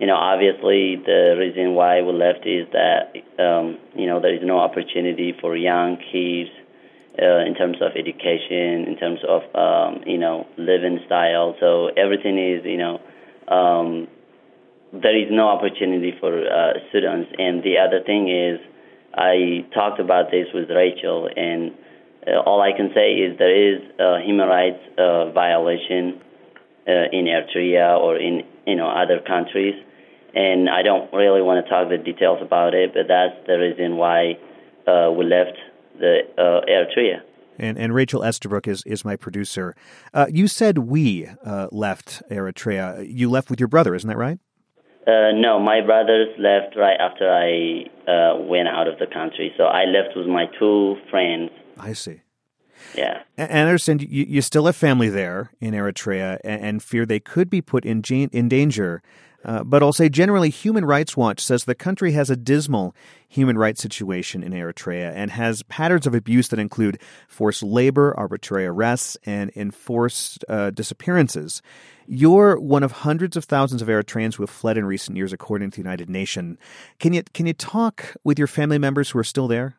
you 0.00 0.06
know, 0.06 0.16
obviously 0.16 0.96
the 0.96 1.36
reason 1.38 1.74
why 1.74 2.00
we 2.00 2.12
left 2.12 2.46
is 2.46 2.66
that 2.72 3.12
um, 3.38 3.76
you 3.94 4.06
know 4.06 4.18
there 4.18 4.34
is 4.34 4.40
no 4.42 4.58
opportunity 4.58 5.34
for 5.38 5.54
young 5.54 5.98
kids 6.10 6.48
uh, 7.20 7.44
in 7.44 7.54
terms 7.54 7.76
of 7.82 7.92
education, 7.92 8.88
in 8.88 8.96
terms 8.98 9.20
of 9.28 9.42
um, 9.54 10.02
you 10.06 10.16
know 10.16 10.46
living 10.56 11.00
style. 11.04 11.54
So 11.60 11.88
everything 11.98 12.38
is 12.38 12.64
you 12.64 12.78
know 12.78 12.98
um, 13.48 14.08
there 14.90 15.14
is 15.14 15.28
no 15.30 15.48
opportunity 15.48 16.14
for 16.18 16.32
uh, 16.32 16.80
students. 16.88 17.30
And 17.36 17.62
the 17.62 17.76
other 17.76 18.02
thing 18.02 18.30
is, 18.30 18.58
I 19.14 19.66
talked 19.74 20.00
about 20.00 20.30
this 20.30 20.46
with 20.54 20.70
Rachel, 20.70 21.28
and 21.36 21.72
uh, 22.26 22.40
all 22.40 22.62
I 22.62 22.72
can 22.74 22.88
say 22.94 23.20
is 23.20 23.36
there 23.36 23.52
is 23.52 23.82
a 23.98 24.24
human 24.24 24.48
rights 24.48 24.80
uh, 24.96 25.30
violation 25.32 26.22
uh, 26.88 27.12
in 27.12 27.26
Eritrea 27.26 28.00
or 28.00 28.16
in 28.16 28.44
you 28.66 28.76
know 28.76 28.88
other 28.88 29.20
countries 29.20 29.74
and 30.34 30.68
I 30.68 30.82
don't 30.82 31.12
really 31.12 31.42
want 31.42 31.64
to 31.64 31.70
talk 31.70 31.88
the 31.88 31.98
details 31.98 32.38
about 32.42 32.74
it, 32.74 32.92
but 32.94 33.08
that's 33.08 33.34
the 33.46 33.58
reason 33.58 33.96
why 33.96 34.38
uh, 34.86 35.10
we 35.10 35.24
left 35.24 35.56
the 35.98 36.20
uh, 36.38 36.60
Eritrea. 36.68 37.20
And, 37.58 37.76
and 37.78 37.94
Rachel 37.94 38.24
Estabrook 38.24 38.66
is, 38.66 38.82
is 38.86 39.04
my 39.04 39.16
producer. 39.16 39.76
Uh, 40.14 40.26
you 40.30 40.48
said 40.48 40.78
we 40.78 41.28
uh, 41.44 41.68
left 41.70 42.22
Eritrea. 42.30 43.06
You 43.06 43.28
left 43.28 43.50
with 43.50 43.60
your 43.60 43.68
brother, 43.68 43.94
isn't 43.94 44.08
that 44.08 44.16
right? 44.16 44.38
Uh, 45.06 45.32
no, 45.34 45.58
my 45.58 45.80
brothers 45.80 46.28
left 46.38 46.76
right 46.76 46.96
after 46.98 47.30
I 47.30 47.84
uh, 48.10 48.38
went 48.38 48.68
out 48.68 48.86
of 48.86 48.98
the 48.98 49.06
country. 49.06 49.52
So 49.56 49.64
I 49.64 49.84
left 49.84 50.16
with 50.16 50.26
my 50.26 50.46
two 50.58 50.96
friends. 51.10 51.50
I 51.78 51.92
see. 51.92 52.22
Yeah. 52.94 53.22
And 53.36 53.52
I 53.52 53.60
understand 53.70 54.02
you, 54.02 54.24
you 54.28 54.42
still 54.42 54.66
have 54.66 54.76
family 54.76 55.08
there 55.08 55.52
in 55.60 55.74
Eritrea 55.74 56.38
and, 56.44 56.62
and 56.62 56.82
fear 56.82 57.04
they 57.04 57.20
could 57.20 57.50
be 57.50 57.60
put 57.60 57.84
in, 57.84 58.02
in 58.08 58.48
danger 58.48 59.02
uh, 59.44 59.64
but 59.64 59.82
I'll 59.82 59.92
say 59.92 60.08
generally, 60.08 60.50
Human 60.50 60.84
Rights 60.84 61.16
Watch 61.16 61.40
says 61.40 61.64
the 61.64 61.74
country 61.74 62.12
has 62.12 62.28
a 62.28 62.36
dismal 62.36 62.94
human 63.28 63.56
rights 63.56 63.80
situation 63.80 64.42
in 64.42 64.52
Eritrea 64.52 65.12
and 65.14 65.30
has 65.30 65.62
patterns 65.64 66.06
of 66.06 66.14
abuse 66.14 66.48
that 66.48 66.58
include 66.58 67.00
forced 67.28 67.62
labor, 67.62 68.14
arbitrary 68.18 68.66
arrests, 68.66 69.16
and 69.24 69.50
enforced 69.56 70.44
uh, 70.48 70.70
disappearances. 70.70 71.62
You're 72.06 72.58
one 72.58 72.82
of 72.82 72.92
hundreds 72.92 73.36
of 73.36 73.44
thousands 73.44 73.80
of 73.82 73.88
Eritreans 73.88 74.34
who 74.34 74.42
have 74.42 74.50
fled 74.50 74.76
in 74.76 74.84
recent 74.84 75.16
years, 75.16 75.32
according 75.32 75.70
to 75.70 75.76
the 75.76 75.82
United 75.82 76.10
Nations. 76.10 76.58
Can 76.98 77.12
you 77.12 77.22
can 77.32 77.46
you 77.46 77.54
talk 77.54 78.16
with 78.24 78.38
your 78.38 78.48
family 78.48 78.78
members 78.78 79.10
who 79.10 79.18
are 79.20 79.24
still 79.24 79.48
there? 79.48 79.76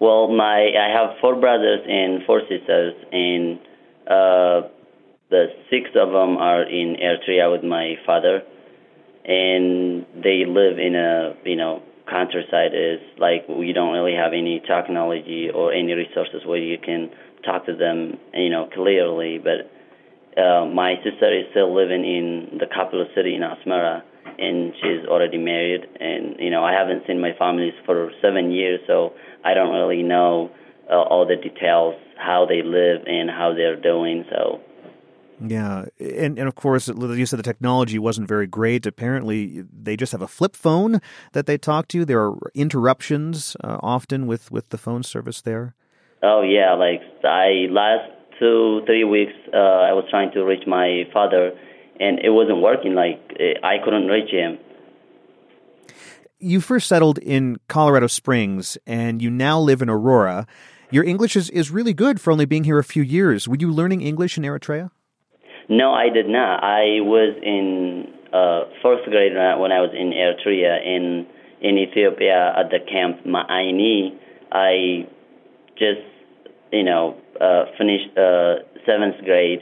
Well, 0.00 0.28
my 0.28 0.72
I 0.78 0.90
have 0.92 1.18
four 1.20 1.34
brothers 1.34 1.80
and 1.88 2.24
four 2.26 2.40
sisters, 2.42 2.94
and 3.10 3.58
uh, 4.06 4.68
the 5.30 5.46
six 5.70 5.90
of 5.94 6.08
them 6.08 6.36
are 6.38 6.62
in 6.62 6.96
Eritrea 6.96 7.52
with 7.52 7.62
my 7.62 7.96
father, 8.06 8.42
and 9.24 10.06
they 10.14 10.44
live 10.46 10.78
in 10.78 10.94
a 10.94 11.34
you 11.44 11.56
know 11.56 11.82
countryside. 12.08 12.72
Is 12.74 13.00
like 13.18 13.46
we 13.48 13.72
don't 13.72 13.92
really 13.92 14.14
have 14.14 14.32
any 14.32 14.60
technology 14.60 15.50
or 15.54 15.72
any 15.72 15.92
resources 15.92 16.46
where 16.46 16.58
you 16.58 16.78
can 16.78 17.10
talk 17.44 17.66
to 17.66 17.76
them, 17.76 18.18
you 18.34 18.50
know, 18.50 18.68
clearly. 18.72 19.38
But 19.38 19.70
uh, 20.40 20.66
my 20.66 20.94
sister 21.04 21.32
is 21.32 21.46
still 21.50 21.74
living 21.74 22.04
in 22.04 22.58
the 22.58 22.66
capital 22.66 23.06
city 23.14 23.34
in 23.34 23.42
Asmara, 23.42 24.02
and 24.38 24.72
she's 24.80 25.06
already 25.06 25.38
married. 25.38 25.84
And 26.00 26.36
you 26.38 26.50
know, 26.50 26.64
I 26.64 26.72
haven't 26.72 27.04
seen 27.06 27.20
my 27.20 27.32
family 27.38 27.72
for 27.84 28.10
seven 28.22 28.50
years, 28.50 28.80
so 28.86 29.12
I 29.44 29.52
don't 29.52 29.74
really 29.74 30.02
know 30.02 30.50
uh, 30.90 30.94
all 30.94 31.26
the 31.26 31.36
details, 31.36 31.96
how 32.16 32.46
they 32.48 32.62
live 32.62 33.02
and 33.06 33.28
how 33.28 33.52
they're 33.54 33.80
doing. 33.80 34.24
So. 34.30 34.62
Yeah, 35.40 35.84
and 36.00 36.38
and 36.38 36.48
of 36.48 36.56
course, 36.56 36.88
you 36.88 37.26
said 37.26 37.38
the 37.38 37.44
technology 37.44 37.98
wasn't 37.98 38.26
very 38.26 38.46
great. 38.48 38.86
Apparently, 38.86 39.64
they 39.72 39.96
just 39.96 40.10
have 40.12 40.22
a 40.22 40.26
flip 40.26 40.56
phone 40.56 41.00
that 41.32 41.46
they 41.46 41.56
talk 41.56 41.86
to. 41.88 42.04
There 42.04 42.20
are 42.20 42.36
interruptions 42.54 43.56
uh, 43.62 43.78
often 43.80 44.26
with 44.26 44.50
with 44.50 44.70
the 44.70 44.78
phone 44.78 45.04
service 45.04 45.40
there. 45.40 45.74
Oh 46.22 46.42
yeah, 46.42 46.74
like 46.74 47.02
I 47.22 47.68
last 47.70 48.10
two 48.40 48.82
three 48.86 49.04
weeks 49.04 49.32
uh, 49.54 49.56
I 49.56 49.92
was 49.92 50.04
trying 50.10 50.32
to 50.32 50.44
reach 50.44 50.66
my 50.66 51.04
father, 51.12 51.52
and 52.00 52.18
it 52.18 52.30
wasn't 52.30 52.60
working. 52.60 52.94
Like 52.94 53.20
I 53.62 53.78
couldn't 53.84 54.08
reach 54.08 54.30
him. 54.30 54.58
You 56.40 56.60
first 56.60 56.88
settled 56.88 57.18
in 57.18 57.58
Colorado 57.68 58.08
Springs, 58.08 58.76
and 58.86 59.22
you 59.22 59.30
now 59.30 59.60
live 59.60 59.82
in 59.82 59.88
Aurora. 59.88 60.46
Your 60.90 61.04
English 61.04 61.36
is, 61.36 61.50
is 61.50 61.70
really 61.70 61.92
good 61.92 62.20
for 62.20 62.30
only 62.32 62.46
being 62.46 62.64
here 62.64 62.78
a 62.78 62.84
few 62.84 63.02
years. 63.02 63.46
Were 63.46 63.56
you 63.58 63.70
learning 63.70 64.00
English 64.00 64.38
in 64.38 64.44
Eritrea? 64.44 64.90
No, 65.68 65.92
I 65.92 66.08
did 66.08 66.28
not. 66.28 66.64
I 66.64 67.00
was 67.00 67.36
in 67.42 68.08
uh, 68.32 68.64
first 68.82 69.04
grade 69.10 69.32
when 69.34 69.72
I 69.72 69.80
was 69.80 69.90
in 69.92 70.12
Eritrea 70.12 70.84
in 70.84 71.26
in 71.60 71.76
Ethiopia 71.76 72.54
at 72.56 72.70
the 72.70 72.78
camp 72.80 73.26
Mai 73.26 73.44
Aini. 73.50 74.16
I 74.50 75.06
just 75.76 76.00
you 76.72 76.84
know 76.84 77.16
uh, 77.40 77.66
finished 77.76 78.16
uh, 78.16 78.64
seventh 78.86 79.22
grade, 79.24 79.60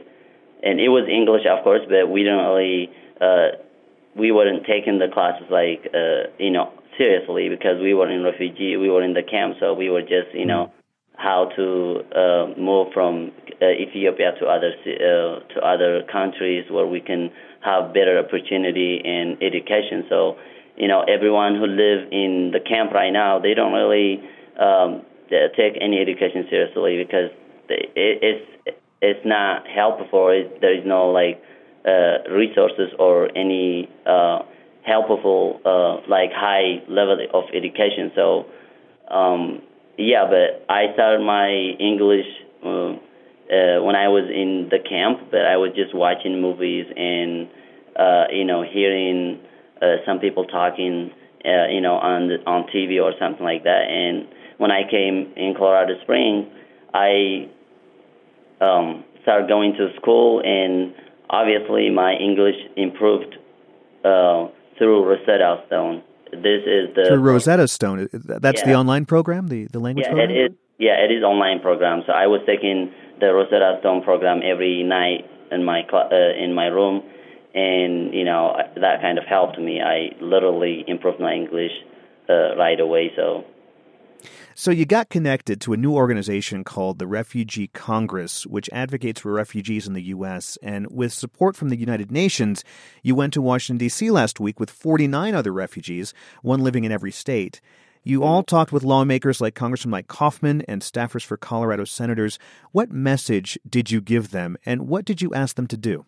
and 0.63 0.81
it 0.81 0.89
was 0.89 1.09
English, 1.11 1.43
of 1.47 1.65
course, 1.65 1.83
but 1.89 2.09
we 2.09 2.23
didn't 2.23 2.45
really 2.45 2.91
uh, 3.21 3.59
we 4.15 4.31
weren't 4.31 4.65
taking 4.65 4.99
the 4.99 5.09
classes 5.13 5.47
like 5.51 5.91
uh, 5.93 6.31
you 6.39 6.51
know 6.51 6.73
seriously 6.97 7.49
because 7.49 7.81
we 7.83 7.95
were 7.95 8.09
in 8.09 8.23
refugee, 8.23 8.77
we 8.77 8.89
were 8.89 9.03
in 9.03 9.15
the 9.15 9.23
camp, 9.23 9.57
so 9.59 9.75
we 9.75 9.91
were 9.91 10.03
just 10.03 10.31
you 10.35 10.47
know 10.47 10.73
how 11.17 11.49
to 11.57 12.03
uh, 12.15 12.61
move 12.61 12.89
from 12.93 13.33
uh, 13.61 13.67
Ethiopia 13.67 14.33
to 14.39 14.47
other 14.47 14.73
uh, 14.87 15.41
to 15.55 15.61
other 15.65 16.03
countries 16.13 16.65
where 16.71 16.87
we 16.87 17.01
can 17.01 17.31
have 17.63 17.95
better 17.95 18.19
opportunity 18.19 19.01
in 19.03 19.39
education. 19.41 20.05
So, 20.09 20.37
you 20.77 20.89
know, 20.89 21.03
everyone 21.03 21.57
who 21.57 21.67
live 21.67 22.13
in 22.13 22.51
the 22.53 22.61
camp 22.61 22.93
right 22.93 23.13
now, 23.13 23.39
they 23.39 23.55
don't 23.55 23.73
really 23.73 24.23
um, 24.61 25.03
take 25.57 25.79
any 25.81 25.99
education 26.01 26.47
seriously 26.51 27.03
because 27.03 27.31
it's 27.69 28.47
it's 29.01 29.25
not 29.25 29.67
helpful. 29.67 30.29
There 30.61 30.79
is 30.79 30.85
no 30.85 31.11
like 31.11 31.43
uh, 31.87 32.31
resources 32.31 32.93
or 32.99 33.31
any 33.37 33.89
uh, 34.05 34.41
helpful 34.85 35.61
uh, 35.65 36.09
like 36.09 36.31
high 36.33 36.83
level 36.89 37.19
of 37.33 37.45
education. 37.55 38.13
So. 38.15 38.47
Um, 39.09 39.63
yeah, 39.99 40.27
but 40.29 40.65
I 40.69 40.93
started 40.95 41.25
my 41.25 41.49
English 41.51 42.27
uh, 42.65 42.93
uh, 43.49 43.83
when 43.83 43.97
I 43.97 44.09
was 44.09 44.29
in 44.33 44.69
the 44.71 44.79
camp. 44.79 45.31
But 45.31 45.47
I 45.47 45.57
was 45.57 45.73
just 45.75 45.95
watching 45.95 46.41
movies 46.41 46.87
and 46.97 47.49
uh, 47.99 48.25
you 48.31 48.45
know 48.45 48.63
hearing 48.63 49.41
uh, 49.81 49.97
some 50.07 50.19
people 50.19 50.45
talking, 50.45 51.11
uh, 51.45 51.69
you 51.69 51.81
know, 51.81 51.95
on 51.97 52.29
the, 52.29 52.37
on 52.47 52.67
TV 52.75 53.03
or 53.03 53.13
something 53.19 53.45
like 53.45 53.65
that. 53.65 53.89
And 53.89 54.29
when 54.59 54.71
I 54.71 54.89
came 54.91 55.33
in 55.37 55.55
Colorado 55.57 55.95
Springs, 56.03 56.47
I 56.95 57.49
um, 58.61 59.05
started 59.23 59.49
going 59.49 59.75
to 59.75 59.91
school, 60.01 60.41
and 60.45 60.95
obviously 61.29 61.91
my 61.91 62.15
English 62.15 62.57
improved 62.77 63.37
uh, 64.05 64.49
through 64.79 65.05
Rosetta 65.05 65.65
Stone 65.67 66.03
this 66.33 66.63
is 66.67 66.95
the 66.95 67.05
through 67.09 67.21
Rosetta 67.21 67.69
Stone. 67.69 68.09
That's 68.13 68.61
yeah. 68.61 68.67
the 68.67 68.75
online 68.75 69.07
program, 69.07 69.49
the 69.49 69.67
the 69.67 69.79
language 69.79 70.07
yeah, 70.07 70.15
program. 70.15 70.31
It 70.31 70.53
is, 70.53 70.59
yeah, 70.79 71.05
it 71.05 71.11
is 71.11 71.23
online 71.23 71.61
program. 71.61 72.03
So 72.07 72.13
I 72.13 72.27
was 72.27 72.41
taking 72.47 72.93
the 73.21 73.33
Rosetta 73.33 73.79
Stone 73.81 74.03
program 74.03 74.41
every 74.45 74.83
night 74.83 75.29
in 75.51 75.65
my 75.65 75.83
cl- 75.91 76.09
uh, 76.13 76.43
in 76.43 76.55
my 76.55 76.67
room, 76.67 77.03
and 77.55 78.13
you 78.13 78.25
know 78.25 78.57
that 78.77 79.01
kind 79.01 79.19
of 79.19 79.25
helped 79.25 79.59
me. 79.59 79.81
I 79.81 80.11
literally 80.21 80.85
improved 80.87 81.21
my 81.21 81.33
English 81.33 81.73
uh, 82.29 82.57
right 82.57 82.81
away. 82.81 83.13
So 83.17 83.45
so 84.55 84.71
you 84.71 84.87
got 84.87 85.11
connected 85.11 85.61
to 85.61 85.73
a 85.73 85.77
new 85.77 85.93
organization 85.93 86.65
called 86.65 86.99
the 86.99 87.07
Refugee 87.07 87.69
Congress, 87.69 88.47
which 88.47 88.71
advocates 88.73 89.21
for 89.21 89.33
refugees 89.33 89.87
in 89.87 89.93
the 89.93 90.03
U.S. 90.05 90.57
And 90.63 90.87
with 90.91 91.13
support 91.13 91.57
from 91.57 91.69
the 91.69 91.77
United 91.77 92.11
Nations, 92.11 92.65
you 93.03 93.15
went 93.15 93.33
to 93.35 93.43
Washington, 93.43 93.79
D.C. 93.79 94.11
last 94.11 94.41
week 94.41 94.59
with 94.59 94.71
49 94.71 95.35
other 95.35 95.53
refugees, 95.53 96.15
one 96.43 96.61
living 96.61 96.85
in 96.85 96.93
every 96.93 97.13
state. 97.13 97.61
You 98.03 98.23
all 98.23 98.43
talked 98.43 98.73
with 98.73 98.85
lawmakers 98.85 99.41
like 99.41 99.55
Congressman 99.55 99.91
Mike 99.91 100.07
Coffman 100.07 100.65
and 100.69 100.81
staffers 100.81 101.25
for 101.25 101.37
Colorado 101.37 101.85
senators. 101.85 102.39
What 102.71 102.93
message 102.93 103.59
did 103.69 103.91
you 103.91 104.01
give 104.01 104.31
them, 104.31 104.57
and 104.65 104.89
what 104.89 105.05
did 105.05 105.21
you 105.21 105.35
ask 105.35 105.57
them 105.57 105.67
to 105.67 105.77
do? 105.77 106.07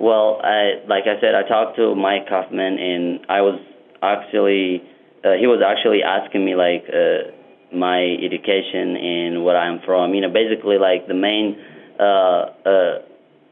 Well, 0.00 0.40
I, 0.42 0.82
like 0.88 1.04
I 1.04 1.20
said, 1.20 1.34
I 1.34 1.46
talked 1.46 1.76
to 1.76 1.94
Mike 1.94 2.26
Coffman, 2.28 2.80
and 2.80 3.20
I 3.28 3.42
was 3.42 3.60
actually 4.02 4.82
uh, 5.24 5.32
he 5.40 5.46
was 5.46 5.62
actually 5.64 6.02
asking 6.02 6.44
me 6.44 6.54
like 6.54 6.84
uh, 6.92 7.32
my 7.74 8.04
education 8.20 8.96
and 8.96 9.44
where 9.44 9.56
I'm 9.56 9.80
from. 9.84 10.14
You 10.14 10.20
know, 10.20 10.32
basically 10.32 10.76
like 10.76 11.08
the 11.08 11.14
main 11.14 11.56
uh, 11.98 12.52
uh, 12.68 12.94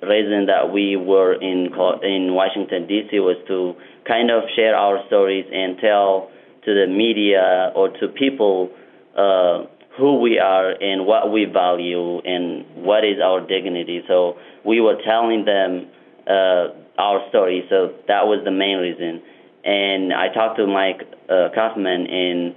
reason 0.05 0.47
that 0.47 0.71
we 0.73 0.97
were 0.97 1.35
in 1.35 1.73
in 2.03 2.35
Washington 2.35 2.87
D.C. 2.87 3.19
was 3.21 3.37
to 3.49 3.75
kind 4.07 4.31
of 4.31 4.45
share 4.55 4.77
our 4.77 5.01
stories 5.07 5.47
and 5.53 5.79
tell 5.79 6.31
to 6.65 6.75
the 6.75 6.87
media 6.87 7.73
or 7.75 7.89
to 7.89 8.09
people 8.09 8.71
uh, 9.17 9.65
who 9.99 10.21
we 10.21 10.39
are 10.39 10.71
and 10.71 11.07
what 11.07 11.33
we 11.33 11.45
value 11.45 12.19
and 12.21 12.85
what 12.85 13.05
is 13.05 13.17
our 13.23 13.41
dignity. 13.41 14.03
So 14.09 14.37
we 14.65 14.81
were 14.81 14.97
telling 15.05 15.45
them 15.45 15.89
uh, 16.27 17.01
our 17.01 17.29
story. 17.31 17.65
So 17.69 17.95
that 18.09 18.27
was 18.27 18.43
the 18.45 18.51
main 18.51 18.79
reason 18.79 19.23
and 19.65 20.13
I 20.13 20.29
talked 20.33 20.59
to 20.59 20.67
Mike 20.67 21.03
uh, 21.29 21.49
Coffman, 21.55 22.07
and 22.11 22.55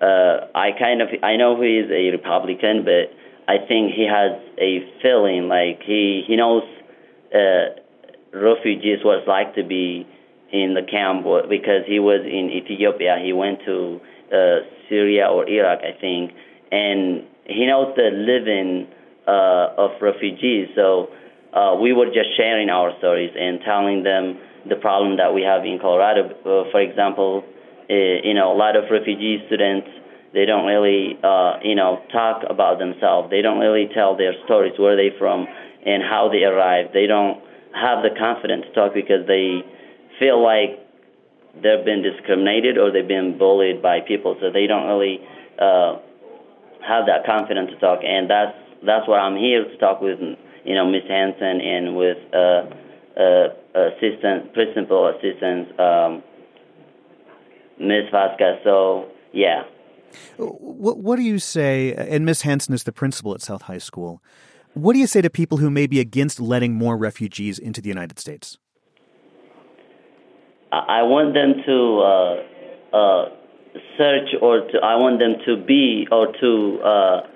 uh, 0.00 0.46
I 0.54 0.72
kind 0.78 1.02
of 1.02 1.08
I 1.22 1.36
know 1.36 1.60
he 1.60 1.78
is 1.78 1.90
a 1.90 2.10
Republican, 2.10 2.84
but 2.84 3.14
I 3.46 3.58
think 3.66 3.92
he 3.92 4.06
has 4.06 4.32
a 4.58 4.84
feeling 5.02 5.48
like 5.48 5.82
he 5.84 6.24
he 6.26 6.36
knows 6.36 6.64
uh, 7.34 7.80
refugees 8.32 8.98
what 9.02 9.18
it's 9.18 9.28
like 9.28 9.54
to 9.54 9.64
be 9.64 10.06
in 10.52 10.74
the 10.74 10.82
camp 10.82 11.24
because 11.48 11.84
he 11.86 11.98
was 11.98 12.20
in 12.24 12.50
Ethiopia. 12.50 13.18
He 13.22 13.32
went 13.32 13.60
to 13.66 14.00
uh, 14.32 14.60
Syria 14.88 15.26
or 15.28 15.48
Iraq, 15.48 15.80
I 15.80 15.98
think, 16.00 16.32
and 16.72 17.24
he 17.44 17.66
knows 17.66 17.94
the 17.96 18.10
living 18.12 18.88
uh, 19.26 19.74
of 19.76 19.90
refugees. 20.00 20.68
So 20.74 21.08
uh, 21.52 21.76
we 21.80 21.92
were 21.92 22.06
just 22.06 22.36
sharing 22.36 22.68
our 22.70 22.96
stories 22.98 23.32
and 23.38 23.60
telling 23.64 24.02
them 24.02 24.38
the 24.68 24.76
problem 24.76 25.16
that 25.16 25.34
we 25.34 25.42
have 25.42 25.64
in 25.64 25.78
Colorado. 25.80 26.28
Uh, 26.28 26.70
for 26.70 26.80
example, 26.80 27.44
uh, 27.90 27.94
you 27.94 28.34
know, 28.34 28.52
a 28.52 28.56
lot 28.56 28.76
of 28.76 28.84
refugee 28.90 29.42
students 29.46 29.88
they 30.32 30.44
don't 30.44 30.66
really 30.66 31.18
uh, 31.22 31.58
you 31.62 31.74
know 31.74 32.02
talk 32.12 32.42
about 32.48 32.78
themselves. 32.78 33.30
They 33.30 33.42
don't 33.42 33.58
really 33.58 33.88
tell 33.94 34.16
their 34.16 34.34
stories, 34.44 34.74
where 34.78 34.96
they 34.96 35.10
from, 35.18 35.46
and 35.86 36.02
how 36.02 36.28
they 36.30 36.44
arrived. 36.44 36.92
They 36.92 37.06
don't 37.06 37.40
have 37.72 38.02
the 38.02 38.10
confidence 38.18 38.66
to 38.66 38.72
talk 38.72 38.94
because 38.94 39.26
they 39.26 39.62
feel 40.18 40.42
like 40.42 40.78
they've 41.54 41.84
been 41.84 42.02
discriminated 42.02 42.76
or 42.76 42.92
they've 42.92 43.08
been 43.08 43.38
bullied 43.38 43.80
by 43.82 44.00
people, 44.00 44.36
so 44.40 44.50
they 44.52 44.66
don't 44.66 44.86
really 44.86 45.20
uh, 45.58 45.96
have 46.86 47.06
that 47.06 47.24
confidence 47.24 47.70
to 47.70 47.78
talk. 47.80 48.00
And 48.04 48.28
that's 48.28 48.56
that's 48.84 49.08
what 49.08 49.20
I'm 49.20 49.36
here 49.36 49.64
to 49.64 49.76
talk 49.78 50.00
with, 50.00 50.20
you 50.20 50.74
know, 50.74 50.86
Miss 50.90 51.04
Hanson 51.08 51.60
and 51.60 51.96
with. 51.96 52.18
Uh, 52.34 52.84
assistant, 53.18 54.54
principal 54.54 55.08
assistant, 55.08 55.78
um, 55.78 56.22
Ms. 57.80 58.04
Vasquez. 58.10 58.58
So, 58.64 59.08
yeah. 59.32 59.64
What, 60.36 60.98
what 60.98 61.16
do 61.16 61.22
you 61.22 61.38
say? 61.38 61.94
And 61.94 62.24
Miss 62.24 62.42
Hanson 62.42 62.74
is 62.74 62.84
the 62.84 62.92
principal 62.92 63.34
at 63.34 63.42
South 63.42 63.62
High 63.62 63.78
School. 63.78 64.22
What 64.74 64.92
do 64.92 64.98
you 64.98 65.06
say 65.06 65.20
to 65.22 65.30
people 65.30 65.58
who 65.58 65.70
may 65.70 65.86
be 65.86 66.00
against 66.00 66.40
letting 66.40 66.74
more 66.74 66.96
refugees 66.96 67.58
into 67.58 67.80
the 67.80 67.88
United 67.88 68.18
States? 68.18 68.58
I 70.70 71.02
want 71.02 71.32
them 71.32 71.54
to 71.64 72.00
uh, 72.00 72.96
uh, 72.96 73.28
search 73.96 74.28
or 74.40 74.60
to, 74.60 74.78
I 74.78 74.96
want 74.96 75.18
them 75.18 75.36
to 75.46 75.56
be 75.56 76.06
or 76.12 76.32
to, 76.40 76.80
uh, 76.84 77.26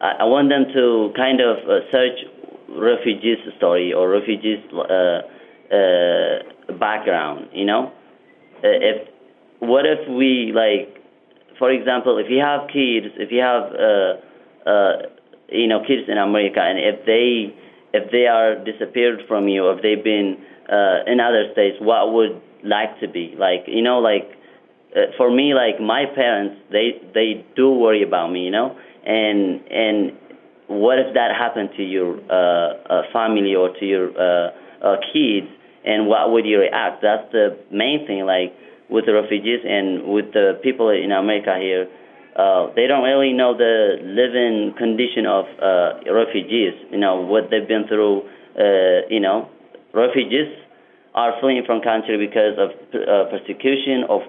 I 0.00 0.24
want 0.24 0.50
them 0.50 0.66
to 0.74 1.12
kind 1.16 1.40
of 1.40 1.56
uh, 1.68 1.90
search 1.90 2.18
refugees 2.68 3.38
story 3.56 3.92
or 3.92 4.08
refugees 4.08 4.58
uh, 4.72 5.22
uh, 5.74 6.74
background, 6.78 7.48
you 7.52 7.64
know? 7.64 7.92
if, 8.62 9.08
what 9.60 9.84
if 9.86 10.08
we 10.08 10.52
like, 10.54 11.02
for 11.58 11.70
example, 11.70 12.18
if 12.18 12.26
you 12.28 12.40
have 12.40 12.68
kids, 12.68 13.14
if 13.16 13.30
you 13.30 13.40
have, 13.40 13.72
you 15.48 15.66
know, 15.66 15.80
kids 15.86 16.08
in 16.08 16.18
America 16.18 16.60
and 16.60 16.78
if 16.78 17.06
they, 17.06 17.54
if 17.92 18.10
they 18.10 18.26
are 18.26 18.56
disappeared 18.64 19.20
from 19.28 19.48
you, 19.48 19.70
if 19.70 19.82
they've 19.82 20.02
been 20.02 20.36
in 21.06 21.20
other 21.20 21.50
states, 21.52 21.76
what 21.80 22.12
would 22.12 22.42
like 22.66 22.98
to 23.00 23.08
be. 23.08 23.34
Like 23.38 23.64
you 23.66 23.82
know, 23.82 23.98
like 23.98 24.28
uh, 24.94 25.12
for 25.16 25.30
me, 25.30 25.54
like 25.54 25.80
my 25.80 26.04
parents, 26.14 26.56
they 26.70 27.00
they 27.14 27.44
do 27.54 27.70
worry 27.70 28.02
about 28.02 28.32
me, 28.32 28.44
you 28.44 28.50
know, 28.50 28.76
and 29.04 29.60
and 29.70 30.12
what 30.68 30.98
if 30.98 31.14
that 31.14 31.30
happened 31.36 31.70
to 31.76 31.82
your 31.82 32.18
uh, 32.30 32.74
uh, 32.88 33.02
family 33.12 33.54
or 33.54 33.70
to 33.78 33.84
your 33.84 34.10
uh, 34.10 34.50
uh, 34.82 34.96
kids, 35.12 35.46
and 35.84 36.08
what 36.08 36.32
would 36.32 36.44
you 36.44 36.58
react? 36.58 37.02
That's 37.02 37.30
the 37.32 37.58
main 37.70 38.06
thing. 38.06 38.26
Like 38.26 38.52
with 38.90 39.06
the 39.06 39.14
refugees 39.14 39.60
and 39.64 40.12
with 40.12 40.32
the 40.32 40.58
people 40.62 40.90
in 40.90 41.12
America 41.12 41.54
here, 41.60 41.86
they 42.74 42.86
don't 42.86 43.04
really 43.04 43.32
know 43.32 43.56
the 43.56 43.98
living 44.02 44.74
condition 44.76 45.26
of 45.26 45.46
refugees. 46.10 46.74
You 46.90 46.98
know 46.98 47.22
what 47.22 47.50
they've 47.50 47.68
been 47.68 47.86
through. 47.86 48.22
You 49.08 49.20
know, 49.20 49.48
refugees 49.94 50.50
are 51.14 51.38
fleeing 51.40 51.62
from 51.64 51.80
country 51.82 52.18
because 52.18 52.58
of 52.58 52.70
persecution 53.30 54.04
of 54.08 54.22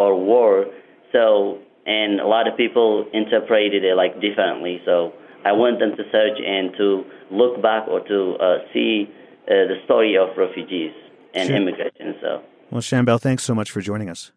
or 0.00 0.16
war. 0.18 0.66
So, 1.12 1.58
and 1.86 2.20
a 2.20 2.26
lot 2.26 2.48
of 2.48 2.56
people 2.56 3.06
interpreted 3.12 3.84
it 3.84 3.94
like 3.94 4.20
differently. 4.20 4.80
So, 4.84 5.12
I 5.44 5.52
want 5.52 5.78
them 5.78 5.96
to 5.96 6.02
search 6.10 6.38
and 6.44 6.72
to 6.76 7.04
look 7.30 7.62
back 7.62 7.88
or 7.88 8.00
to 8.00 8.36
uh, 8.40 8.58
see 8.72 9.08
uh, 9.44 9.66
the 9.68 9.76
story 9.84 10.16
of 10.16 10.36
refugees 10.36 10.92
and 11.34 11.48
sure. 11.48 11.56
immigration. 11.56 12.14
So, 12.20 12.42
well, 12.70 12.82
Shambel, 12.82 13.20
thanks 13.20 13.44
so 13.44 13.54
much 13.54 13.70
for 13.70 13.80
joining 13.80 14.10
us. 14.10 14.32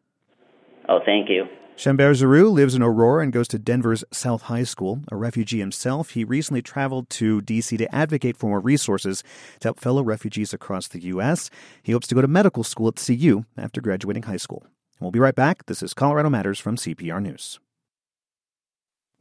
Oh, 0.88 1.00
thank 1.06 1.30
you. 1.30 1.48
Shamber 1.76 2.14
Zaru 2.14 2.52
lives 2.52 2.76
in 2.76 2.84
Aurora 2.84 3.24
and 3.24 3.34
goes 3.34 3.48
to 3.48 3.58
Denver's 3.58 4.04
South 4.12 4.44
High 4.44 4.64
School. 4.64 5.00
A 5.12 5.16
refugee 5.16 5.60
himself, 5.60 6.12
he 6.12 6.24
recently 6.24 6.62
traveled 6.62 7.10
to 7.12 7.42
D.C. 7.42 7.78
to 7.78 7.94
advocate 7.94 8.38
for 8.38 8.48
more 8.48 8.60
resources 8.60 9.24
to 9.60 9.70
help 9.70 9.80
fellow 9.80 10.04
refugees 10.04 10.54
across 10.54 10.88
the 10.88 11.02
U.S. 11.06 11.50
He 11.82 11.92
hopes 11.92 12.08
to 12.08 12.16
go 12.16 12.22
to 12.22 12.28
medical 12.28 12.64
school 12.64 12.90
at 12.90 13.04
CU 13.04 13.46
after 13.58 13.82
graduating 13.82 14.24
high 14.24 14.38
school. 14.38 14.68
We'll 15.00 15.12
be 15.12 15.20
right 15.20 15.36
back. 15.36 15.66
This 15.66 15.82
is 15.82 15.96
Colorado 15.96 16.30
Matters 16.30 16.60
from 16.60 16.76
CPR 16.76 17.22
News. 17.22 17.60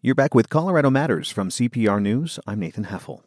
You're 0.04 0.16
back 0.16 0.34
with 0.34 0.50
Colorado 0.50 0.90
Matters 0.90 1.30
from 1.30 1.48
CPR 1.48 2.02
News. 2.02 2.40
I'm 2.44 2.58
Nathan 2.58 2.86
Heffel. 2.86 3.22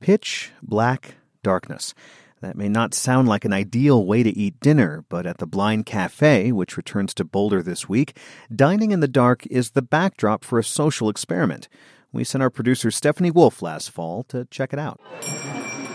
Pitch 0.00 0.52
black 0.62 1.14
darkness. 1.42 1.94
That 2.42 2.58
may 2.58 2.68
not 2.68 2.92
sound 2.92 3.26
like 3.26 3.46
an 3.46 3.54
ideal 3.54 4.04
way 4.04 4.22
to 4.22 4.28
eat 4.28 4.60
dinner, 4.60 5.06
but 5.08 5.24
at 5.24 5.38
the 5.38 5.46
Blind 5.46 5.86
Cafe, 5.86 6.52
which 6.52 6.76
returns 6.76 7.14
to 7.14 7.24
Boulder 7.24 7.62
this 7.62 7.88
week, 7.88 8.18
dining 8.54 8.90
in 8.90 9.00
the 9.00 9.08
dark 9.08 9.46
is 9.46 9.70
the 9.70 9.80
backdrop 9.80 10.44
for 10.44 10.58
a 10.58 10.62
social 10.62 11.08
experiment. 11.08 11.70
We 12.12 12.22
sent 12.22 12.42
our 12.42 12.50
producer 12.50 12.90
Stephanie 12.90 13.30
Wolf 13.30 13.62
last 13.62 13.90
fall 13.90 14.24
to 14.24 14.44
check 14.50 14.74
it 14.74 14.78
out. 14.78 15.00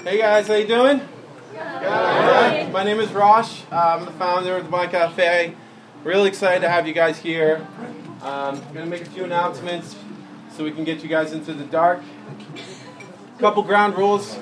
Hey 0.04 0.18
guys, 0.18 0.48
how 0.48 0.56
you 0.56 0.66
doing? 0.66 1.02
Good. 1.54 2.72
My 2.74 2.84
name 2.84 3.00
is 3.00 3.12
Rosh. 3.12 3.62
I'm 3.72 4.06
the 4.06 4.12
founder 4.14 4.58
of 4.58 4.64
the 4.64 4.72
Blind 4.72 4.90
Cafe. 4.90 5.54
Really 6.04 6.30
excited 6.30 6.62
to 6.62 6.70
have 6.70 6.88
you 6.88 6.94
guys 6.96 7.20
here. 7.20 7.68
Um, 8.22 8.56
I'm 8.56 8.74
going 8.74 8.86
to 8.86 8.86
make 8.86 9.04
a 9.04 9.10
few 9.10 9.24
announcements 9.24 9.96
so 10.52 10.64
we 10.66 10.72
can 10.72 10.84
get 10.84 11.02
you 11.02 11.08
guys 11.08 11.32
into 11.32 11.54
the 11.54 11.64
dark. 11.64 12.02
A 13.38 13.40
couple 13.40 13.64
ground 13.64 13.98
rules 13.98 14.38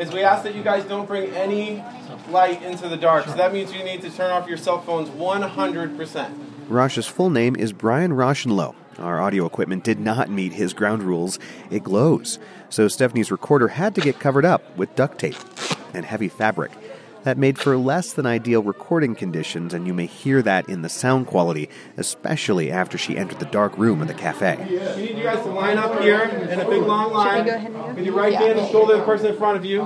is 0.00 0.12
we 0.12 0.22
ask 0.22 0.42
that 0.44 0.54
you 0.54 0.62
guys 0.62 0.84
don't 0.84 1.06
bring 1.06 1.30
any 1.32 1.84
light 2.30 2.62
into 2.62 2.88
the 2.88 2.96
dark. 2.96 3.26
So 3.26 3.34
that 3.34 3.52
means 3.52 3.72
you 3.72 3.84
need 3.84 4.00
to 4.02 4.10
turn 4.10 4.30
off 4.30 4.48
your 4.48 4.56
cell 4.56 4.80
phones 4.80 5.10
100%. 5.10 6.38
Rosh's 6.68 7.06
full 7.06 7.28
name 7.30 7.54
is 7.54 7.74
Brian 7.74 8.12
Rauschenloh. 8.12 8.74
Our 8.98 9.20
audio 9.20 9.44
equipment 9.44 9.84
did 9.84 10.00
not 10.00 10.30
meet 10.30 10.54
his 10.54 10.72
ground 10.72 11.02
rules. 11.02 11.38
It 11.70 11.84
glows. 11.84 12.38
So 12.70 12.88
Stephanie's 12.88 13.30
recorder 13.30 13.68
had 13.68 13.94
to 13.96 14.00
get 14.00 14.18
covered 14.18 14.46
up 14.46 14.74
with 14.76 14.94
duct 14.96 15.18
tape 15.18 15.36
and 15.92 16.06
heavy 16.06 16.28
fabric. 16.28 16.72
That 17.26 17.38
made 17.38 17.58
for 17.58 17.76
less 17.76 18.12
than 18.12 18.24
ideal 18.24 18.62
recording 18.62 19.16
conditions, 19.16 19.74
and 19.74 19.84
you 19.84 19.92
may 19.92 20.06
hear 20.06 20.42
that 20.42 20.68
in 20.68 20.82
the 20.82 20.88
sound 20.88 21.26
quality, 21.26 21.68
especially 21.96 22.70
after 22.70 22.96
she 22.96 23.18
entered 23.18 23.40
the 23.40 23.46
dark 23.46 23.76
room 23.76 24.00
of 24.00 24.06
the 24.06 24.14
cafe. 24.14 24.56
We 24.94 25.02
need 25.02 25.18
you 25.18 25.24
guys 25.24 25.42
to 25.42 25.50
line 25.50 25.76
up 25.76 26.00
here 26.00 26.20
in 26.22 26.60
a 26.60 26.68
big 26.70 26.82
long 26.82 27.12
line 27.12 27.44
with 27.96 28.04
your 28.04 28.14
right 28.14 28.32
hand 28.32 28.60
and 28.60 28.70
shoulder 28.70 28.98
the 28.98 29.02
person 29.02 29.32
in 29.32 29.36
front 29.36 29.56
of 29.56 29.64
you. 29.64 29.84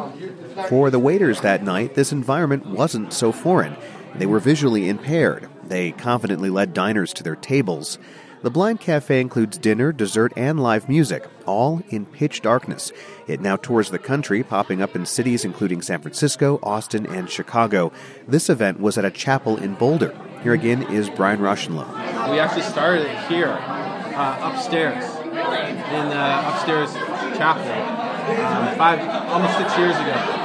For 0.68 0.90
the 0.90 0.98
waiters 0.98 1.40
that 1.40 1.64
night, 1.64 1.94
this 1.94 2.12
environment 2.12 2.66
wasn't 2.66 3.14
so 3.14 3.32
foreign. 3.32 3.74
They 4.14 4.26
were 4.26 4.38
visually 4.38 4.90
impaired. 4.90 5.48
They 5.64 5.92
confidently 5.92 6.50
led 6.50 6.74
diners 6.74 7.14
to 7.14 7.22
their 7.22 7.36
tables. 7.36 7.98
The 8.42 8.50
Blind 8.50 8.80
Cafe 8.80 9.20
includes 9.20 9.58
dinner, 9.58 9.92
dessert, 9.92 10.32
and 10.34 10.62
live 10.62 10.88
music, 10.88 11.28
all 11.44 11.82
in 11.90 12.06
pitch 12.06 12.40
darkness. 12.40 12.90
It 13.26 13.42
now 13.42 13.56
tours 13.56 13.90
the 13.90 13.98
country, 13.98 14.42
popping 14.42 14.80
up 14.80 14.96
in 14.96 15.04
cities 15.04 15.44
including 15.44 15.82
San 15.82 16.00
Francisco, 16.00 16.58
Austin, 16.62 17.04
and 17.04 17.28
Chicago. 17.28 17.92
This 18.26 18.48
event 18.48 18.80
was 18.80 18.96
at 18.96 19.04
a 19.04 19.10
chapel 19.10 19.58
in 19.58 19.74
Boulder. 19.74 20.16
Here 20.42 20.54
again 20.54 20.90
is 20.90 21.10
Brian 21.10 21.40
Rauschenloh. 21.40 21.86
We 22.30 22.38
actually 22.38 22.62
started 22.62 23.02
it 23.02 23.18
here, 23.28 23.58
uh, 23.60 24.50
upstairs, 24.54 25.04
in 25.04 26.08
the 26.08 26.48
upstairs 26.48 26.94
chapel, 27.36 27.70
uh, 27.70 28.74
five, 28.76 29.00
almost 29.28 29.58
six 29.58 29.76
years 29.76 29.96
ago. 29.96 30.39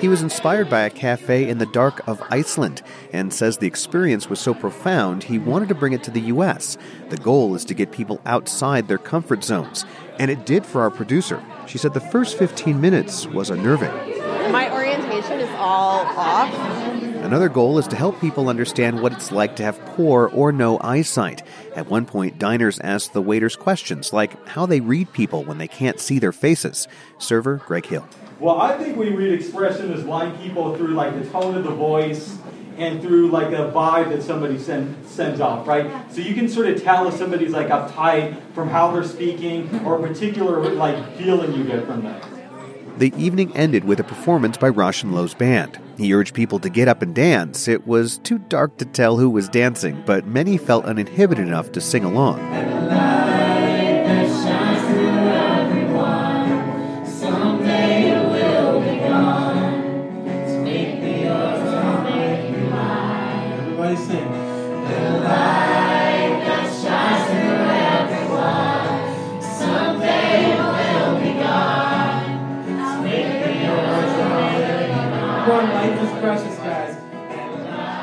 He 0.00 0.06
was 0.06 0.22
inspired 0.22 0.70
by 0.70 0.82
a 0.82 0.90
cafe 0.90 1.48
in 1.48 1.58
the 1.58 1.66
dark 1.66 2.06
of 2.06 2.22
Iceland 2.30 2.82
and 3.12 3.34
says 3.34 3.58
the 3.58 3.66
experience 3.66 4.30
was 4.30 4.38
so 4.38 4.54
profound 4.54 5.24
he 5.24 5.40
wanted 5.40 5.68
to 5.70 5.74
bring 5.74 5.92
it 5.92 6.04
to 6.04 6.12
the 6.12 6.20
U.S. 6.20 6.78
The 7.08 7.16
goal 7.16 7.56
is 7.56 7.64
to 7.64 7.74
get 7.74 7.90
people 7.90 8.20
outside 8.24 8.86
their 8.86 8.98
comfort 8.98 9.42
zones. 9.42 9.84
And 10.20 10.30
it 10.30 10.46
did 10.46 10.64
for 10.64 10.82
our 10.82 10.90
producer. 10.90 11.42
She 11.66 11.78
said 11.78 11.94
the 11.94 12.00
first 12.00 12.38
15 12.38 12.80
minutes 12.80 13.26
was 13.26 13.50
unnerving. 13.50 13.90
My 14.52 14.72
orientation 14.72 15.40
is 15.40 15.50
all 15.56 16.06
off. 16.06 16.54
Another 17.24 17.48
goal 17.48 17.78
is 17.78 17.88
to 17.88 17.96
help 17.96 18.20
people 18.20 18.48
understand 18.48 19.02
what 19.02 19.12
it's 19.12 19.32
like 19.32 19.56
to 19.56 19.64
have 19.64 19.84
poor 19.84 20.28
or 20.28 20.52
no 20.52 20.78
eyesight. 20.80 21.42
At 21.74 21.88
one 21.90 22.06
point, 22.06 22.38
diners 22.38 22.78
asked 22.78 23.14
the 23.14 23.20
waiters 23.20 23.56
questions 23.56 24.12
like 24.12 24.46
how 24.46 24.64
they 24.64 24.80
read 24.80 25.12
people 25.12 25.42
when 25.42 25.58
they 25.58 25.68
can't 25.68 25.98
see 25.98 26.20
their 26.20 26.32
faces. 26.32 26.86
Server 27.18 27.56
Greg 27.66 27.84
Hill. 27.84 28.08
Well, 28.40 28.60
I 28.60 28.78
think 28.78 28.96
we 28.96 29.10
read 29.10 29.32
expression 29.32 29.92
as 29.92 30.04
blind 30.04 30.38
people 30.38 30.76
through 30.76 30.94
like 30.94 31.20
the 31.20 31.28
tone 31.28 31.56
of 31.56 31.64
the 31.64 31.72
voice 31.72 32.38
and 32.76 33.02
through 33.02 33.32
like 33.32 33.48
a 33.48 33.72
vibe 33.72 34.10
that 34.10 34.22
somebody 34.22 34.60
send, 34.60 35.04
sends 35.04 35.40
off, 35.40 35.66
right? 35.66 35.90
So 36.12 36.20
you 36.20 36.34
can 36.34 36.48
sort 36.48 36.68
of 36.68 36.80
tell 36.80 37.08
if 37.08 37.14
somebody's 37.14 37.50
like 37.50 37.66
uptight 37.66 38.40
from 38.52 38.68
how 38.68 38.92
they're 38.92 39.02
speaking 39.02 39.84
or 39.84 39.98
a 39.98 40.06
particular 40.06 40.72
like 40.72 41.16
feeling 41.16 41.52
you 41.52 41.64
get 41.64 41.84
from 41.84 42.04
them. 42.04 42.20
The 42.98 43.12
evening 43.16 43.56
ended 43.56 43.84
with 43.84 43.98
a 43.98 44.04
performance 44.04 44.56
by 44.56 44.70
Rauschenloh's 44.70 45.34
band. 45.34 45.80
He 45.96 46.14
urged 46.14 46.34
people 46.34 46.60
to 46.60 46.68
get 46.68 46.86
up 46.86 47.02
and 47.02 47.12
dance. 47.12 47.66
It 47.66 47.88
was 47.88 48.18
too 48.18 48.38
dark 48.38 48.76
to 48.78 48.84
tell 48.84 49.16
who 49.16 49.30
was 49.30 49.48
dancing, 49.48 50.00
but 50.06 50.26
many 50.28 50.58
felt 50.58 50.84
uninhibited 50.84 51.46
enough 51.46 51.72
to 51.72 51.80
sing 51.80 52.04
along. 52.04 52.38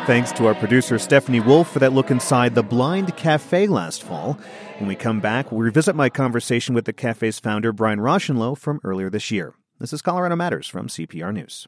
Thanks 0.06 0.32
to 0.34 0.45
our 0.45 0.56
producer 0.56 1.00
Stephanie 1.00 1.39
Wolf 1.39 1.71
for 1.71 1.80
that 1.80 1.93
look 1.93 2.12
inside 2.12 2.54
the 2.56 2.63
Blind 2.63 3.15
Cafe 3.15 3.67
last 3.67 4.04
fall. 4.04 4.39
When 4.78 4.88
we 4.88 4.95
come 4.95 5.19
back, 5.19 5.52
we'll 5.52 5.62
revisit 5.62 5.95
my 5.95 6.10
conversation 6.10 6.76
with 6.76 6.86
the 6.86 6.93
cafe's 6.93 7.39
founder, 7.39 7.71
Brian 7.71 8.00
Rauschenloh, 8.00 8.58
from 8.58 8.80
earlier 8.84 9.10
this 9.10 9.32
year. 9.32 9.54
This 9.80 9.93
is 9.93 10.02
Colorado 10.02 10.36
Matters 10.36 10.67
from 10.67 10.88
CPR 10.88 11.34
News. 11.34 11.67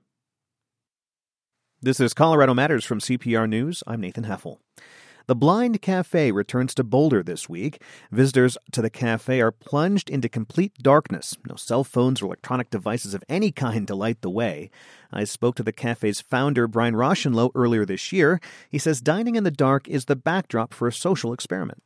This 1.82 2.00
is 2.00 2.14
Colorado 2.14 2.54
Matters 2.54 2.86
from 2.86 3.00
CPR 3.00 3.48
News. 3.48 3.84
I'm 3.86 4.02
Nathan 4.02 4.24
Heffel. 4.26 4.58
The 5.28 5.36
Blind 5.36 5.82
Cafe 5.82 6.32
returns 6.32 6.74
to 6.76 6.84
Boulder 6.84 7.22
this 7.22 7.48
week. 7.50 7.82
Visitors 8.12 8.58
to 8.72 8.82
the 8.82 8.90
cafe 8.90 9.42
are 9.42 9.52
plunged 9.52 10.10
into 10.10 10.30
complete 10.30 10.74
darkness. 10.82 11.38
No 11.48 11.56
cell 11.56 11.84
phones 11.84 12.22
or 12.22 12.26
electronic 12.26 12.70
devices 12.70 13.14
of 13.14 13.24
any 13.30 13.52
kind 13.52 13.88
to 13.88 13.96
light 13.96 14.22
the 14.22 14.30
way. 14.30 14.72
I 15.12 15.26
spoke 15.26 15.56
to 15.56 15.64
the 15.64 15.74
cafe's 15.74 16.22
founder, 16.22 16.68
Brian 16.68 16.96
Rauschenloh, 16.96 17.52
earlier 17.54 17.86
this 17.86 18.12
year. 18.12 18.40
He 18.70 18.80
says 18.80 19.02
dining 19.02 19.36
in 19.36 19.44
the 19.44 19.52
dark 19.52 19.88
is 19.88 20.06
the 20.06 20.16
backdrop 20.16 20.74
for 20.74 20.88
a 20.88 20.94
social 20.94 21.34
experiment. 21.34 21.84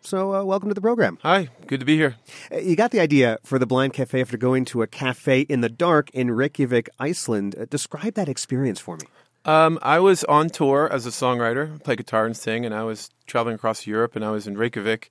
So, 0.00 0.34
uh, 0.34 0.44
welcome 0.44 0.68
to 0.68 0.74
the 0.74 0.82
program. 0.82 1.18
Hi, 1.22 1.48
good 1.66 1.80
to 1.80 1.86
be 1.86 1.96
here. 1.96 2.16
Uh, 2.52 2.58
You 2.58 2.76
got 2.76 2.90
the 2.92 3.00
idea 3.00 3.38
for 3.42 3.58
the 3.58 3.66
Blind 3.66 3.94
Cafe 3.94 4.20
after 4.20 4.36
going 4.36 4.66
to 4.66 4.82
a 4.82 4.86
cafe 4.86 5.40
in 5.40 5.62
the 5.62 5.70
dark 5.70 6.10
in 6.10 6.30
Reykjavik, 6.30 6.88
Iceland. 6.98 7.56
Uh, 7.58 7.64
describe 7.64 8.12
that 8.14 8.28
experience 8.28 8.78
for 8.80 8.96
me. 8.98 9.06
Um, 9.46 9.78
I 9.82 10.00
was 10.00 10.24
on 10.24 10.48
tour 10.48 10.88
as 10.90 11.04
a 11.06 11.10
songwriter, 11.10 11.82
play 11.82 11.96
guitar 11.96 12.24
and 12.24 12.36
sing, 12.36 12.64
and 12.64 12.74
I 12.74 12.82
was 12.82 13.10
traveling 13.26 13.56
across 13.56 13.86
Europe, 13.86 14.16
and 14.16 14.24
I 14.24 14.30
was 14.30 14.46
in 14.46 14.56
Reykjavik 14.56 15.10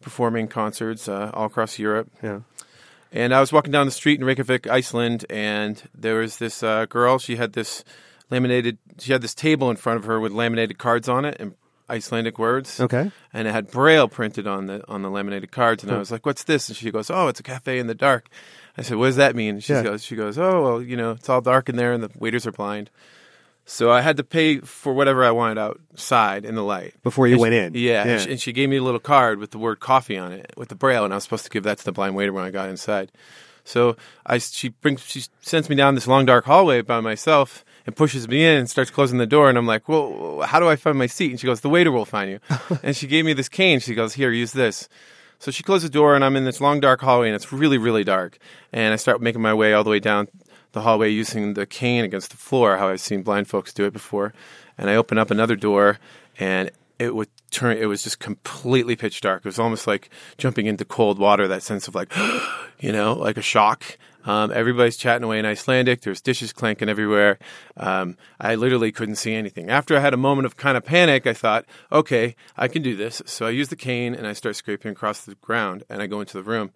performing 0.00 0.48
concerts 0.48 1.08
uh, 1.08 1.30
all 1.34 1.46
across 1.46 1.78
Europe. 1.78 2.08
Yeah. 2.22 2.40
And 3.10 3.34
I 3.34 3.40
was 3.40 3.52
walking 3.52 3.72
down 3.72 3.86
the 3.86 3.92
street 3.92 4.18
in 4.20 4.24
Reykjavik, 4.24 4.66
Iceland, 4.68 5.26
and 5.28 5.82
there 5.94 6.16
was 6.16 6.38
this 6.38 6.62
uh, 6.62 6.86
girl. 6.86 7.18
She 7.18 7.36
had 7.36 7.52
this 7.52 7.84
laminated. 8.30 8.78
She 8.98 9.12
had 9.12 9.20
this 9.20 9.34
table 9.34 9.68
in 9.70 9.76
front 9.76 9.98
of 9.98 10.04
her 10.04 10.18
with 10.18 10.32
laminated 10.32 10.78
cards 10.78 11.08
on 11.08 11.24
it 11.24 11.36
and 11.38 11.54
Icelandic 11.90 12.38
words. 12.38 12.80
Okay. 12.80 13.10
And 13.34 13.46
it 13.48 13.50
had 13.50 13.70
Braille 13.70 14.08
printed 14.08 14.46
on 14.46 14.66
the 14.66 14.82
on 14.88 15.02
the 15.02 15.10
laminated 15.10 15.50
cards. 15.50 15.82
And 15.82 15.92
I 15.92 15.98
was 15.98 16.10
like, 16.10 16.24
"What's 16.24 16.44
this?" 16.44 16.68
And 16.68 16.76
she 16.76 16.90
goes, 16.90 17.10
"Oh, 17.10 17.28
it's 17.28 17.40
a 17.40 17.42
cafe 17.42 17.78
in 17.78 17.86
the 17.86 17.94
dark." 17.94 18.28
I 18.78 18.82
said, 18.82 18.96
"What 18.96 19.06
does 19.06 19.16
that 19.16 19.36
mean?" 19.36 19.60
She 19.60 19.74
Yeah. 19.74 19.82
goes, 19.82 20.02
"She 20.02 20.16
goes, 20.16 20.38
oh 20.38 20.62
well, 20.62 20.82
you 20.82 20.96
know, 20.96 21.10
it's 21.10 21.28
all 21.28 21.42
dark 21.42 21.68
in 21.68 21.76
there, 21.76 21.92
and 21.92 22.02
the 22.02 22.10
waiters 22.18 22.46
are 22.46 22.52
blind." 22.52 22.88
So 23.64 23.90
I 23.92 24.00
had 24.00 24.16
to 24.16 24.24
pay 24.24 24.58
for 24.58 24.92
whatever 24.92 25.24
I 25.24 25.30
wanted 25.30 25.56
outside 25.58 26.44
in 26.44 26.56
the 26.56 26.62
light 26.64 26.94
Before 27.02 27.26
you 27.28 27.34
And 27.34 27.40
went 27.40 27.52
she- 27.52 27.58
in. 27.58 27.74
Yeah, 27.74 28.04
Yeah. 28.04 28.12
And, 28.12 28.20
she, 28.22 28.30
and 28.32 28.40
she 28.40 28.52
gave 28.52 28.68
me 28.68 28.76
a 28.78 28.82
little 28.82 29.00
card 29.00 29.38
with 29.38 29.52
the 29.52 29.58
word 29.58 29.78
coffee 29.80 30.18
on 30.18 30.32
it 30.32 30.52
with 30.56 30.68
the 30.68 30.74
braille, 30.74 31.04
and 31.04 31.12
I 31.14 31.16
was 31.16 31.22
supposed 31.24 31.44
to 31.44 31.50
give 31.50 31.62
that 31.64 31.78
to 31.78 31.84
the 31.84 31.92
blind 31.92 32.14
waiter 32.16 32.32
when 32.32 32.44
I 32.44 32.50
got 32.50 32.68
inside. 32.68 33.12
So 33.64 33.96
I 34.26 34.38
she 34.38 34.70
brings 34.70 35.02
she 35.02 35.22
sends 35.40 35.70
me 35.70 35.76
down 35.76 35.94
this 35.94 36.08
long 36.08 36.26
dark 36.26 36.44
hallway 36.44 36.82
by 36.82 36.98
myself 37.00 37.64
and 37.86 37.94
pushes 37.94 38.26
me 38.28 38.44
in 38.44 38.58
and 38.58 38.68
starts 38.68 38.90
closing 38.90 39.18
the 39.18 39.26
door, 39.26 39.48
and 39.48 39.56
I'm 39.56 39.66
like, 39.66 39.88
well, 39.88 40.40
how 40.42 40.58
do 40.58 40.68
I 40.68 40.74
find 40.76 40.98
my 40.98 41.06
seat? 41.06 41.30
And 41.30 41.38
she 41.40 41.46
goes, 41.46 41.60
the 41.60 41.68
waiter 41.68 41.92
will 41.92 42.04
find 42.04 42.30
you. 42.30 42.40
and 42.82 42.96
she 42.96 43.06
gave 43.06 43.24
me 43.24 43.32
this 43.32 43.48
cane. 43.48 43.78
She 43.80 43.94
goes, 43.94 44.14
here, 44.14 44.30
use 44.32 44.52
this. 44.52 44.88
So 45.38 45.50
she 45.50 45.64
closed 45.64 45.84
the 45.84 45.88
door, 45.90 46.14
and 46.14 46.24
I'm 46.24 46.36
in 46.36 46.44
this 46.44 46.60
long 46.60 46.78
dark 46.78 47.00
hallway, 47.00 47.26
and 47.28 47.34
it's 47.34 47.52
really, 47.52 47.78
really 47.78 48.04
dark. 48.04 48.38
And 48.72 48.92
I 48.92 48.96
start 48.96 49.20
making 49.20 49.42
my 49.42 49.52
way 49.54 49.72
all 49.74 49.82
the 49.82 49.90
way 49.90 49.98
down 49.98 50.28
the 50.72 50.82
hallway 50.82 51.10
using 51.10 51.54
the 51.54 51.66
cane 51.66 52.04
against 52.04 52.30
the 52.30 52.36
floor, 52.36 52.78
how 52.78 52.88
I've 52.88 53.00
seen 53.00 53.22
blind 53.22 53.48
folks 53.48 53.72
do 53.72 53.84
it 53.84 53.92
before. 53.92 54.32
And 54.76 54.90
I 54.90 54.96
open 54.96 55.18
up 55.18 55.30
another 55.30 55.56
door, 55.56 55.98
and 56.38 56.70
it 56.98 57.14
would 57.14 57.28
turn. 57.50 57.76
It 57.76 57.86
was 57.86 58.02
just 58.02 58.18
completely 58.18 58.96
pitch 58.96 59.20
dark. 59.20 59.40
It 59.40 59.48
was 59.48 59.58
almost 59.58 59.86
like 59.86 60.10
jumping 60.38 60.66
into 60.66 60.84
cold 60.84 61.18
water. 61.18 61.46
That 61.48 61.62
sense 61.62 61.88
of 61.88 61.94
like, 61.94 62.12
you 62.80 62.92
know, 62.92 63.14
like 63.14 63.36
a 63.36 63.42
shock. 63.42 63.98
Um, 64.24 64.52
everybody's 64.52 64.96
chatting 64.96 65.24
away 65.24 65.38
in 65.38 65.46
Icelandic. 65.46 66.02
There's 66.02 66.20
dishes 66.20 66.52
clanking 66.52 66.88
everywhere. 66.88 67.38
Um, 67.76 68.16
I 68.40 68.54
literally 68.54 68.92
couldn't 68.92 69.16
see 69.16 69.34
anything. 69.34 69.68
After 69.68 69.96
I 69.96 70.00
had 70.00 70.14
a 70.14 70.18
moment 70.18 70.46
of 70.46 70.56
kind 70.56 70.76
of 70.76 70.84
panic, 70.84 71.26
I 71.26 71.32
thought, 71.32 71.64
okay, 71.90 72.36
I 72.56 72.68
can 72.68 72.82
do 72.82 72.94
this. 72.94 73.20
So 73.26 73.46
I 73.46 73.50
use 73.50 73.68
the 73.68 73.76
cane 73.76 74.14
and 74.14 74.26
I 74.26 74.32
start 74.32 74.56
scraping 74.56 74.92
across 74.92 75.24
the 75.24 75.34
ground 75.36 75.82
and 75.88 76.00
I 76.00 76.06
go 76.06 76.20
into 76.20 76.34
the 76.34 76.44
room. 76.44 76.70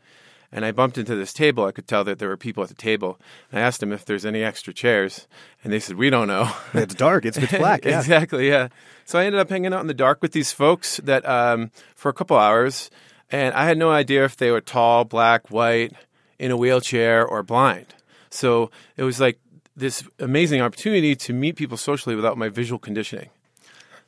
And 0.53 0.65
I 0.65 0.73
bumped 0.73 0.97
into 0.99 1.15
this 1.15 1.33
table. 1.33 1.65
I 1.65 1.73
could 1.73 1.87
tell 1.89 2.05
that 2.05 2.19
there 2.19 2.29
were 2.29 2.37
people 2.37 2.63
at 2.63 2.69
the 2.69 2.75
table. 2.75 3.19
And 3.51 3.61
I 3.61 3.63
asked 3.63 3.81
them 3.81 3.93
if 3.93 4.05
there's 4.05 4.25
any 4.25 4.43
extra 4.43 4.73
chairs. 4.73 5.27
And 5.63 5.73
they 5.73 5.81
said, 5.81 5.97
we 5.97 6.11
don't 6.11 6.29
know. 6.29 6.51
It's 6.73 6.95
dark. 6.95 7.25
It's 7.25 7.39
pitch 7.39 7.51
black. 7.51 7.85
Yeah. 7.85 7.99
exactly, 7.99 8.49
yeah. 8.49 8.69
So 9.05 9.19
I 9.19 9.25
ended 9.25 9.41
up 9.41 9.51
hanging 9.51 9.73
out 9.73 9.81
in 9.81 9.87
the 9.87 9.95
dark 9.95 10.23
with 10.23 10.33
these 10.33 10.53
folks 10.53 10.99
that 11.05 11.29
um, 11.29 11.71
for 11.95 12.09
a 12.09 12.13
couple 12.13 12.37
hours. 12.37 12.91
And 13.31 13.55
I 13.55 13.65
had 13.65 13.77
no 13.77 13.91
idea 13.91 14.25
if 14.25 14.37
they 14.37 14.51
were 14.51 14.61
tall, 14.61 15.05
black, 15.05 15.51
white, 15.51 15.93
in 16.39 16.51
a 16.51 16.57
wheelchair, 16.57 17.27
or 17.27 17.43
blind. 17.43 17.95
So 18.31 18.71
it 18.97 19.03
was 19.03 19.21
like 19.21 19.39
this 19.77 20.03
amazing 20.19 20.61
opportunity 20.61 21.15
to 21.17 21.33
meet 21.33 21.57
people 21.57 21.77
socially 21.77 22.15
without 22.15 22.39
my 22.39 22.49
visual 22.49 22.79
conditioning. 22.79 23.31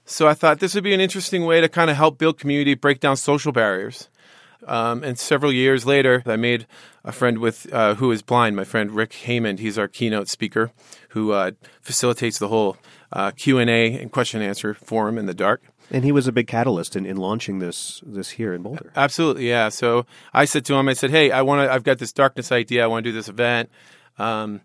So 0.04 0.26
I 0.26 0.34
thought 0.34 0.60
this 0.60 0.74
would 0.74 0.84
be 0.84 0.94
an 0.94 1.00
interesting 1.00 1.44
way 1.44 1.60
to 1.60 1.68
kind 1.68 1.90
of 1.90 1.96
help 1.96 2.16
build 2.16 2.38
community, 2.38 2.74
break 2.74 3.00
down 3.00 3.16
social 3.16 3.52
barriers. 3.52 4.08
Um, 4.66 5.02
and 5.04 5.18
several 5.18 5.52
years 5.52 5.86
later, 5.86 6.22
I 6.26 6.36
made 6.36 6.66
a 7.04 7.12
friend 7.12 7.38
with 7.38 7.72
uh, 7.72 7.94
who 7.94 8.10
is 8.10 8.22
blind. 8.22 8.56
My 8.56 8.64
friend 8.64 8.90
Rick 8.90 9.12
Haymond. 9.14 9.60
He's 9.60 9.78
our 9.78 9.88
keynote 9.88 10.28
speaker, 10.28 10.72
who 11.10 11.32
uh, 11.32 11.52
facilitates 11.80 12.38
the 12.38 12.48
whole 12.48 12.76
uh, 13.12 13.30
Q 13.32 13.58
and 13.58 13.70
A 13.70 13.98
and 13.98 14.10
question 14.12 14.40
and 14.40 14.48
answer 14.48 14.74
forum 14.74 15.18
in 15.18 15.26
the 15.26 15.34
dark. 15.34 15.62
And 15.90 16.04
he 16.04 16.12
was 16.12 16.26
a 16.26 16.32
big 16.32 16.46
catalyst 16.46 16.96
in, 16.96 17.06
in 17.06 17.16
launching 17.16 17.60
this 17.60 18.02
this 18.06 18.30
here 18.30 18.52
in 18.52 18.62
Boulder. 18.62 18.92
Absolutely, 18.94 19.48
yeah. 19.48 19.70
So 19.70 20.04
I 20.34 20.44
said 20.44 20.64
to 20.66 20.74
him, 20.74 20.88
I 20.88 20.92
said, 20.92 21.10
"Hey, 21.10 21.30
I 21.30 21.42
want 21.42 21.66
to. 21.66 21.72
I've 21.72 21.84
got 21.84 21.98
this 21.98 22.12
darkness 22.12 22.52
idea. 22.52 22.84
I 22.84 22.86
want 22.86 23.04
to 23.04 23.10
do 23.10 23.14
this 23.14 23.28
event. 23.28 23.70
Um, 24.18 24.60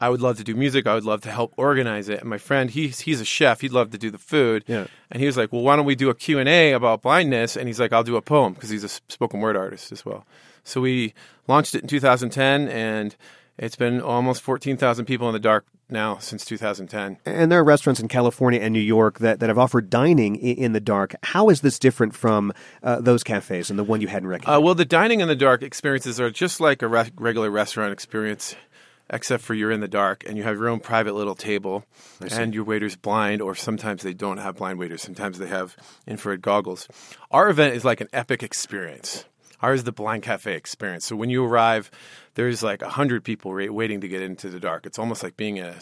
I 0.00 0.08
would 0.08 0.20
love 0.20 0.36
to 0.38 0.44
do 0.44 0.54
music. 0.54 0.86
I 0.86 0.94
would 0.94 1.04
love 1.04 1.22
to 1.22 1.30
help 1.30 1.54
organize 1.56 2.08
it." 2.08 2.20
And 2.20 2.28
my 2.28 2.38
friend, 2.38 2.70
he's 2.70 3.00
he's 3.00 3.20
a 3.20 3.24
chef. 3.24 3.60
He'd 3.60 3.72
love 3.72 3.90
to 3.90 3.98
do 3.98 4.10
the 4.10 4.18
food. 4.18 4.64
Yeah. 4.66 4.86
And 5.10 5.20
he 5.20 5.26
was 5.26 5.36
like, 5.36 5.52
"Well, 5.52 5.62
why 5.62 5.76
don't 5.76 5.86
we 5.86 5.94
do 5.94 6.10
a 6.10 6.14
Q 6.14 6.38
and 6.38 6.48
A 6.48 6.72
about 6.72 7.02
blindness?" 7.02 7.56
And 7.56 7.68
he's 7.68 7.80
like, 7.80 7.92
"I'll 7.92 8.04
do 8.04 8.16
a 8.16 8.22
poem 8.22 8.54
because 8.54 8.70
he's 8.70 8.84
a 8.84 8.88
spoken 8.88 9.40
word 9.40 9.56
artist 9.56 9.92
as 9.92 10.04
well." 10.04 10.26
So 10.64 10.80
we 10.80 11.14
launched 11.46 11.74
it 11.74 11.82
in 11.82 11.88
2010, 11.88 12.68
and 12.68 13.14
it's 13.58 13.76
been 13.76 14.00
almost 14.00 14.42
14,000 14.42 15.04
people 15.04 15.28
in 15.28 15.34
the 15.34 15.38
dark 15.38 15.66
now 15.90 16.16
since 16.18 16.44
2010. 16.44 17.18
And 17.26 17.52
there 17.52 17.60
are 17.60 17.64
restaurants 17.64 18.00
in 18.00 18.08
California 18.08 18.60
and 18.60 18.72
New 18.72 18.80
York 18.80 19.18
that, 19.18 19.40
that 19.40 19.48
have 19.48 19.58
offered 19.58 19.90
dining 19.90 20.36
in, 20.36 20.72
the 20.72 20.80
dark. 20.80 21.14
How 21.22 21.50
is 21.50 21.60
this 21.60 21.78
different 21.78 22.14
from 22.14 22.52
uh, 22.82 23.00
those 23.00 23.22
cafes 23.22 23.70
and 23.70 23.78
the 23.78 23.84
one 23.84 24.00
you 24.00 24.08
had 24.08 24.22
in 24.22 24.28
Reykjavik? 24.28 24.56
Uh, 24.56 24.60
well, 24.60 24.74
the 24.74 24.84
dining 24.84 25.20
in 25.20 25.28
the 25.28 25.36
dark 25.36 25.62
experiences 25.62 26.18
are 26.18 26.30
just 26.30 26.60
like 26.60 26.82
a 26.82 26.88
re- 26.88 27.10
regular 27.16 27.50
restaurant 27.50 27.92
experience, 27.92 28.56
except 29.10 29.42
for 29.42 29.54
you're 29.54 29.70
in 29.70 29.80
the 29.80 29.88
dark 29.88 30.24
and 30.26 30.36
you 30.36 30.42
have 30.42 30.56
your 30.56 30.68
own 30.68 30.80
private 30.80 31.14
little 31.14 31.34
table, 31.34 31.84
and 32.38 32.54
your 32.54 32.64
waiter's 32.64 32.96
blind, 32.96 33.42
or 33.42 33.54
sometimes 33.54 34.02
they 34.02 34.14
don't 34.14 34.38
have 34.38 34.56
blind 34.56 34.78
waiters. 34.78 35.02
Sometimes 35.02 35.38
they 35.38 35.46
have 35.46 35.76
infrared 36.06 36.42
goggles. 36.42 36.88
Our 37.30 37.48
event 37.48 37.74
is 37.74 37.84
like 37.84 38.00
an 38.00 38.08
epic 38.12 38.42
experience. 38.42 39.24
Ours 39.60 39.80
is 39.80 39.84
the 39.84 39.92
blind 39.92 40.22
cafe 40.22 40.54
experience. 40.54 41.06
So 41.06 41.16
when 41.16 41.30
you 41.30 41.44
arrive, 41.44 41.90
there's 42.34 42.62
like 42.62 42.82
a 42.82 42.88
hundred 42.88 43.24
people 43.24 43.52
waiting 43.52 44.00
to 44.02 44.08
get 44.08 44.20
into 44.20 44.50
the 44.50 44.60
dark. 44.60 44.84
It's 44.84 44.98
almost 44.98 45.22
like 45.22 45.36
being 45.36 45.58
a, 45.58 45.74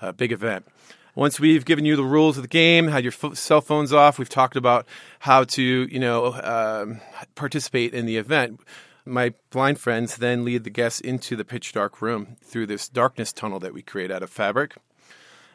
a 0.00 0.12
big 0.12 0.32
event. 0.32 0.66
Once 1.14 1.38
we've 1.38 1.64
given 1.64 1.84
you 1.84 1.94
the 1.94 2.04
rules 2.04 2.36
of 2.38 2.42
the 2.42 2.48
game, 2.48 2.88
had 2.88 3.04
your 3.04 3.12
cell 3.34 3.60
phones 3.60 3.92
off, 3.92 4.18
we've 4.18 4.28
talked 4.28 4.56
about 4.56 4.86
how 5.18 5.44
to, 5.44 5.62
you 5.62 5.98
know, 5.98 6.32
um, 6.34 7.00
participate 7.34 7.92
in 7.94 8.06
the 8.06 8.16
event. 8.16 8.60
My 9.04 9.34
blind 9.50 9.80
friends 9.80 10.16
then 10.16 10.44
lead 10.44 10.64
the 10.64 10.70
guests 10.70 11.00
into 11.00 11.34
the 11.34 11.44
pitch 11.44 11.72
dark 11.72 12.00
room 12.00 12.36
through 12.44 12.66
this 12.66 12.88
darkness 12.88 13.32
tunnel 13.32 13.58
that 13.60 13.74
we 13.74 13.82
create 13.82 14.12
out 14.12 14.22
of 14.22 14.30
fabric. 14.30 14.76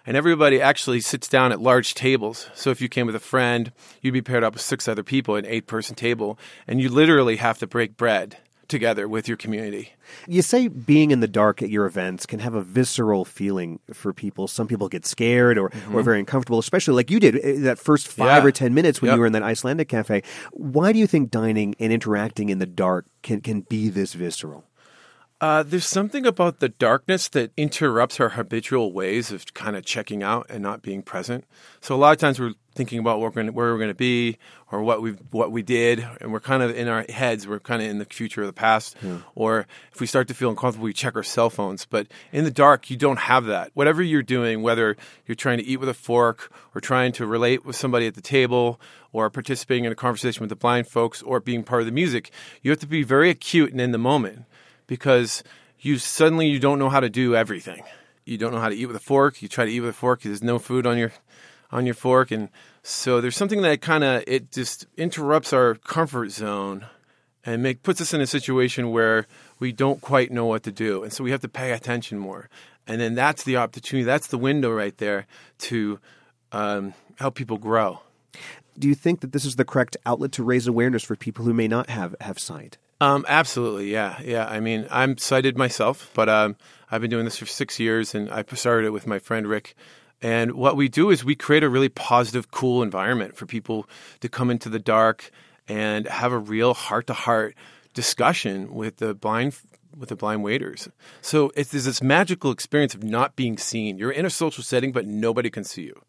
And 0.05 0.17
everybody 0.17 0.62
actually 0.62 1.01
sits 1.01 1.27
down 1.27 1.51
at 1.51 1.62
large 1.62 1.93
tables. 1.93 2.49
So 2.53 2.71
if 2.71 2.81
you 2.81 2.89
came 2.89 3.05
with 3.05 3.15
a 3.15 3.19
friend, 3.19 3.71
you'd 4.01 4.13
be 4.13 4.21
paired 4.21 4.43
up 4.43 4.53
with 4.53 4.62
six 4.62 4.88
other 4.88 5.03
people, 5.03 5.36
an 5.36 5.45
eight 5.45 5.67
person 5.67 5.95
table, 5.95 6.38
and 6.65 6.81
you 6.81 6.89
literally 6.89 7.38
have 7.38 7.57
to 7.60 7.67
break 7.67 7.97
bread 7.97 8.38
together 8.67 9.08
with 9.08 9.27
your 9.27 9.38
community. 9.38 9.93
You 10.27 10.41
say 10.41 10.67
being 10.67 11.12
in 11.12 11.19
the 11.19 11.27
dark 11.27 11.62
at 11.62 11.69
your 11.69 11.86
events 11.86 12.25
can 12.25 12.39
have 12.39 12.53
a 12.53 12.62
visceral 12.62 13.25
feeling 13.25 13.80
for 13.93 14.13
people. 14.13 14.47
Some 14.47 14.67
people 14.67 14.89
get 14.89 15.06
scared 15.06 15.58
or, 15.58 15.71
or 15.93 16.01
very 16.03 16.19
uncomfortable, 16.19 16.60
especially 16.60 16.93
like 16.95 17.10
you 17.12 17.19
did 17.19 17.36
uh, 17.38 17.63
that 17.65 17.80
first 17.80 18.08
five 18.08 18.27
Mm-hmm. 18.27 18.43
Yeah. 18.43 18.47
or 18.47 18.51
ten 18.51 18.73
minutes 18.73 19.01
when 19.01 19.08
Yep. 19.10 19.15
you 19.15 19.19
were 19.21 19.27
in 19.27 19.34
that 19.34 19.43
Icelandic 19.43 19.88
cafe. 19.89 20.23
Why 20.51 20.91
do 20.93 20.99
you 20.99 21.08
think 21.08 21.32
dining 21.32 21.75
and 21.80 21.91
interacting 21.93 22.49
in 22.49 22.60
the 22.60 22.65
dark 22.65 23.06
can, 23.23 23.41
can 23.41 23.62
be 23.62 23.89
this 23.89 24.13
visceral? 24.13 24.65
Uh, 25.39 25.62
there's 25.62 25.86
something 25.86 26.26
about 26.26 26.60
the 26.60 26.69
darkness 26.69 27.28
that 27.30 27.52
interrupts 27.56 28.19
our 28.19 28.30
habitual 28.30 28.91
ways 28.91 29.32
of 29.32 29.54
kind 29.54 29.76
of 29.76 29.86
checking 29.86 30.23
out 30.23 30.47
and 30.50 30.63
not 30.63 30.82
being 30.82 31.04
present. 31.04 31.45
So 31.80 31.93
a 31.93 31.97
lot 31.97 32.12
of 32.12 32.17
times 32.17 32.39
we're 32.39 32.56
thinking 32.73 32.97
about 32.97 33.19
where 33.19 33.30
we're 33.30 33.36
going 33.36 33.47
to, 33.47 33.54
where 33.54 33.71
we're 33.71 33.78
going 33.78 33.89
to 33.89 33.93
be 33.93 34.39
or 34.71 34.82
what 34.82 35.00
we 35.00 35.12
what 35.30 35.52
we 35.52 35.62
did, 35.62 36.06
and 36.21 36.34
we're 36.34 36.39
kind 36.39 36.63
of 36.63 36.76
in 36.76 36.88
our 36.88 37.06
heads. 37.08 37.47
We're 37.47 37.60
kind 37.60 37.84
of 37.84 37.88
in 37.88 38.00
the 38.00 38.06
future 38.06 38.41
or 38.41 38.45
the 38.47 38.54
past. 38.54 38.95
Or 39.36 39.67
if 39.93 40.02
we 40.02 40.08
start 40.08 40.28
to 40.30 40.34
feel 40.34 40.50
uncomfortable, 40.50 40.86
we 40.86 40.93
check 40.93 41.15
our 41.15 41.21
cell 41.21 41.52
phones. 41.52 41.86
But 41.86 42.08
in 42.32 42.43
the 42.43 42.52
dark, 42.52 42.89
you 42.89 42.97
don't 42.97 43.19
have 43.19 43.45
that. 43.45 43.69
Whatever 43.76 44.02
you're 44.02 44.23
doing, 44.23 44.63
whether 44.63 44.97
you're 45.28 45.36
trying 45.36 45.60
to 45.60 45.63
eat 45.63 45.78
with 45.78 45.89
a 45.89 45.93
fork 45.93 46.52
or 46.73 46.82
trying 46.82 47.12
to 47.12 47.28
relate 47.28 47.63
with 47.63 47.76
somebody 47.76 48.08
at 48.08 48.15
the 48.15 48.21
table 48.21 48.82
or 49.12 49.30
participating 49.30 49.86
in 49.86 49.91
a 49.91 49.95
conversation 49.95 50.41
with 50.41 50.50
the 50.50 50.56
blind 50.56 50.88
folks 50.88 51.21
or 51.21 51.39
being 51.39 51.63
part 51.63 51.82
of 51.82 51.86
the 51.86 51.91
music, 51.91 52.32
you 52.63 52.71
have 52.71 52.80
to 52.80 52.88
be 52.88 53.04
very 53.04 53.30
acute 53.30 53.71
and 53.71 53.80
in 53.80 53.91
the 53.91 54.00
moment 54.00 54.45
because 54.88 55.43
you 55.80 55.97
suddenly 55.97 56.47
you 56.47 56.60
don't 56.60 56.80
know 56.80 56.89
how 56.89 57.00
to 57.00 57.10
do 57.10 57.36
everything. 57.36 57.84
You 58.26 58.38
don't 58.38 58.52
know 58.52 58.60
how 58.60 58.69
to 58.69 58.76
eat 58.76 58.88
with 58.88 58.95
a 58.95 59.02
fork. 59.02 59.41
You 59.41 59.47
try 59.47 59.65
to 59.65 59.71
eat 59.71 59.80
with 59.80 59.91
a 59.91 59.93
fork. 59.93 60.21
There's 60.21 60.43
no 60.43 60.60
food 60.60 60.88
on 60.88 60.97
your 60.97 61.13
on 61.71 61.86
your 61.86 61.95
fork, 61.95 62.32
and 62.32 62.50
so 62.82 63.21
there's 63.21 63.36
something 63.36 63.62
that 63.62 63.82
kind 63.82 64.04
of 64.04 64.23
it 64.26 64.52
just 64.52 64.88
interrupts 64.97 65.54
our 65.54 65.76
comfort 65.76 66.32
zone 66.32 66.86
and 67.45 67.62
make 67.62 67.84
puts 67.84 68.02
us 68.02 68.13
in 68.13 68.21
a 68.21 68.28
situation 68.28 68.91
where 68.91 69.28
we 69.60 69.71
don't 69.71 70.02
quite 70.02 70.32
know 70.32 70.45
what 70.45 70.63
to 70.63 70.71
do, 70.71 71.04
and 71.04 71.13
so 71.13 71.23
we 71.23 71.32
have 71.32 71.41
to 71.41 71.50
pay 71.50 71.71
attention 71.71 72.17
more. 72.17 72.50
And 72.88 73.02
then 73.02 73.15
that's 73.15 73.43
the 73.43 73.58
opportunity. 73.58 74.06
That's 74.06 74.28
the 74.28 74.38
window 74.38 74.71
right 74.71 74.97
there 74.97 75.28
to 75.60 76.00
um, 76.54 76.93
help 77.15 77.36
people 77.36 77.58
grow. 77.58 78.02
Do 78.80 78.88
you 78.88 78.95
think 78.95 79.21
that 79.21 79.34
this 79.34 79.43
is 79.43 79.56
the 79.56 79.65
correct 79.65 79.97
outlet 80.06 80.32
to 80.34 80.43
raise 80.43 80.67
awareness 80.67 81.04
for 81.04 81.15
people 81.15 81.43
who 81.43 81.54
may 81.54 81.67
not 81.67 81.89
have, 81.89 82.15
have 82.21 82.39
sight? 82.39 82.78
Um, 82.99 83.25
absolutely, 83.27 83.91
yeah, 83.91 84.19
yeah. 84.23 84.45
I 84.47 84.60
mean, 84.60 84.88
I'm 84.89 85.17
sighted 85.17 85.57
myself, 85.57 86.10
but 86.15 86.29
um, 86.29 86.55
I've 86.89 87.01
been 87.01 87.12
doing 87.12 87.25
this 87.25 87.38
for 87.38 87.45
six 87.45 87.79
years, 87.79 88.15
and 88.15 88.29
I 88.31 88.43
started 88.53 88.88
it 88.88 88.89
with 88.89 89.05
my 89.05 89.19
friend 89.19 89.47
Rick. 89.47 89.75
And 90.21 90.53
what 90.53 90.75
we 90.75 90.89
do 90.89 91.12
is 91.12 91.23
we 91.23 91.36
create 91.36 91.63
a 91.63 91.69
really 91.69 91.89
positive, 91.89 92.49
cool 92.49 92.81
environment 92.81 93.38
for 93.38 93.45
people 93.45 93.88
to 94.21 94.29
come 94.29 94.49
into 94.49 94.67
the 94.67 94.79
dark 94.79 95.29
and 95.67 96.07
have 96.07 96.31
a 96.31 96.39
real 96.39 96.73
heart-to-heart 96.73 97.55
discussion 97.93 98.73
with 98.73 98.97
the 98.97 99.13
blind 99.13 99.57
with 99.95 100.10
the 100.10 100.15
blind 100.15 100.43
waiters. 100.43 100.89
So 101.21 101.51
it's 101.55 101.71
this 101.71 102.01
magical 102.01 102.51
experience 102.51 102.93
of 102.95 103.03
not 103.03 103.36
being 103.36 103.57
seen. 103.57 103.97
You're 103.97 104.12
in 104.12 104.25
a 104.25 104.29
social 104.29 104.63
setting, 104.63 104.91
but 104.91 105.05
nobody 105.05 105.49
can 105.49 105.63
see 105.63 105.83
you. 105.83 106.01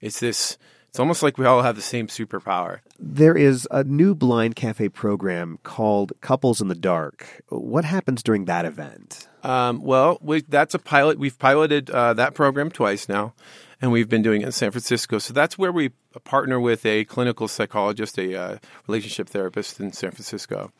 It's 0.00 0.20
this. 0.20 0.58
It's 0.94 1.00
almost 1.00 1.24
like 1.24 1.38
we 1.38 1.44
all 1.44 1.62
have 1.62 1.74
the 1.74 1.82
same 1.82 2.06
superpower. 2.06 2.78
There 3.00 3.36
is 3.36 3.66
a 3.72 3.82
new 3.82 4.14
blind 4.14 4.54
cafe 4.54 4.88
program 4.88 5.58
called 5.64 6.12
Couples 6.20 6.60
in 6.60 6.68
the 6.68 6.76
Dark. 6.76 7.42
What 7.48 7.84
happens 7.84 8.22
during 8.22 8.44
that 8.44 8.64
event? 8.64 9.26
Um, 9.42 9.82
well, 9.82 10.18
we, 10.20 10.42
that's 10.42 10.72
a 10.72 10.78
pilot. 10.78 11.18
We've 11.18 11.36
piloted 11.36 11.90
uh, 11.90 12.14
that 12.14 12.34
program 12.34 12.70
twice 12.70 13.08
now, 13.08 13.34
and 13.82 13.90
we've 13.90 14.08
been 14.08 14.22
doing 14.22 14.42
it 14.42 14.44
in 14.44 14.52
San 14.52 14.70
Francisco. 14.70 15.18
So 15.18 15.34
that's 15.34 15.58
where 15.58 15.72
we 15.72 15.88
partner 16.22 16.60
with 16.60 16.86
a 16.86 17.04
clinical 17.06 17.48
psychologist, 17.48 18.16
a 18.16 18.40
uh, 18.40 18.58
relationship 18.86 19.28
therapist 19.28 19.80
in 19.80 19.92
San 19.92 20.12
Francisco. 20.12 20.70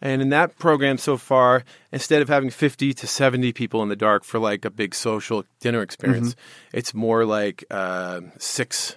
And 0.00 0.20
in 0.20 0.30
that 0.30 0.58
program 0.58 0.98
so 0.98 1.16
far, 1.16 1.62
instead 1.92 2.22
of 2.22 2.28
having 2.28 2.50
50 2.50 2.92
to 2.92 3.06
70 3.06 3.52
people 3.52 3.84
in 3.84 3.88
the 3.88 3.94
dark 3.94 4.24
for 4.24 4.40
like 4.40 4.64
a 4.64 4.70
big 4.70 4.96
social 4.96 5.44
dinner 5.60 5.80
experience, 5.80 6.34
mm-hmm. 6.34 6.76
it's 6.76 6.92
more 6.92 7.24
like 7.24 7.64
uh, 7.70 8.22
six 8.38 8.96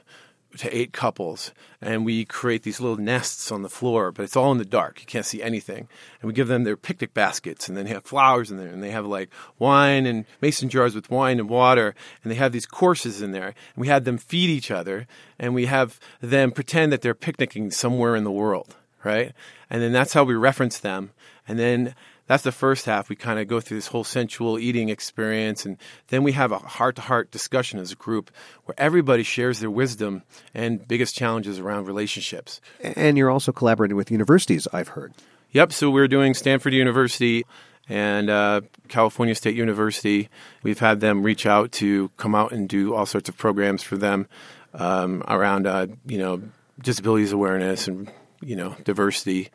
to 0.58 0.76
eight 0.76 0.94
couples. 0.94 1.52
And 1.82 2.06
we 2.06 2.26
create 2.26 2.64
these 2.64 2.80
little 2.80 2.98
nests 2.98 3.52
on 3.52 3.62
the 3.62 3.70
floor, 3.70 4.12
but 4.12 4.24
it's 4.24 4.36
all 4.36 4.52
in 4.52 4.58
the 4.58 4.66
dark. 4.66 5.00
You 5.00 5.06
can't 5.06 5.26
see 5.26 5.42
anything. 5.42 5.88
And 6.22 6.28
we 6.28 6.34
give 6.34 6.48
them 6.48 6.64
their 6.64 6.78
picnic 6.78 7.14
baskets, 7.14 7.68
and 7.68 7.78
then 7.78 7.86
they 7.86 7.92
have 7.92 8.04
flowers 8.04 8.52
in 8.52 8.58
there, 8.58 8.68
and 8.68 8.84
they 8.84 8.92
have 8.92 9.06
like 9.06 9.30
wine 9.58 10.06
and 10.06 10.26
mason 10.42 10.70
jars 10.70 10.96
with 10.96 11.10
wine 11.10 11.40
and 11.40 11.50
water, 11.50 11.96
and 12.24 12.32
they 12.32 12.38
have 12.38 12.52
these 12.52 12.66
courses 12.66 13.22
in 13.22 13.32
there. 13.32 13.48
And 13.48 13.78
we 13.78 13.88
have 13.88 14.04
them 14.04 14.18
feed 14.18 14.50
each 14.50 14.72
other, 14.72 15.08
and 15.40 15.56
we 15.56 15.66
have 15.66 16.00
them 16.22 16.52
pretend 16.52 16.92
that 16.92 17.02
they're 17.02 17.14
picnicking 17.14 17.72
somewhere 17.72 18.16
in 18.16 18.24
the 18.24 18.32
world 18.32 18.76
right? 19.04 19.34
And 19.70 19.82
then 19.82 19.92
that's 19.92 20.14
how 20.14 20.24
we 20.24 20.36
reference 20.36 20.80
them. 20.80 21.12
And 21.48 21.58
then 21.58 21.96
that's 22.32 22.44
the 22.44 22.52
first 22.54 22.86
half. 22.86 23.10
We 23.10 23.18
kind 23.18 23.40
of 23.40 23.50
go 23.50 23.60
through 23.60 23.76
this 23.76 23.88
whole 23.88 24.06
sensual 24.06 24.58
eating 24.58 24.88
experience, 24.88 25.66
and 25.66 25.76
then 26.08 26.24
we 26.24 26.32
have 26.32 26.54
a 26.54 26.60
heart 26.60 26.96
to 26.96 27.02
heart 27.02 27.30
discussion 27.30 27.78
as 27.78 27.92
a 27.92 27.96
group 27.96 28.32
where 28.64 28.76
everybody 28.78 29.24
shares 29.24 29.60
their 29.60 29.70
wisdom 29.70 30.24
and 30.54 30.88
biggest 30.88 31.14
challenges 31.14 31.60
around 31.60 31.88
relationships. 31.88 32.62
And 32.80 33.18
you're 33.18 33.30
also 33.30 33.52
collaborating 33.52 33.98
with 33.98 34.12
universities, 34.12 34.66
I've 34.72 34.88
heard. 34.88 35.14
Yep. 35.52 35.74
So 35.74 35.90
we're 35.90 36.08
doing 36.08 36.34
Stanford 36.34 36.74
University 36.74 37.44
and 37.90 38.30
uh, 38.30 38.62
California 38.88 39.36
State 39.36 39.58
University. 39.58 40.30
We've 40.64 40.80
had 40.80 41.02
them 41.02 41.24
reach 41.24 41.46
out 41.46 41.74
to 41.74 42.12
come 42.16 42.34
out 42.34 42.54
and 42.54 42.70
do 42.70 42.96
all 42.96 43.06
sorts 43.06 43.28
of 43.28 43.38
programs 43.38 43.84
for 43.84 43.98
them 43.98 44.30
um, 44.74 45.22
around, 45.28 45.68
uh, 45.68 45.88
you 46.06 46.20
know, 46.20 46.42
disabilities 46.82 47.34
awareness 47.34 47.90
and 47.90 48.10
you 48.42 48.56
know 48.56 48.74
diversity. 48.86 49.50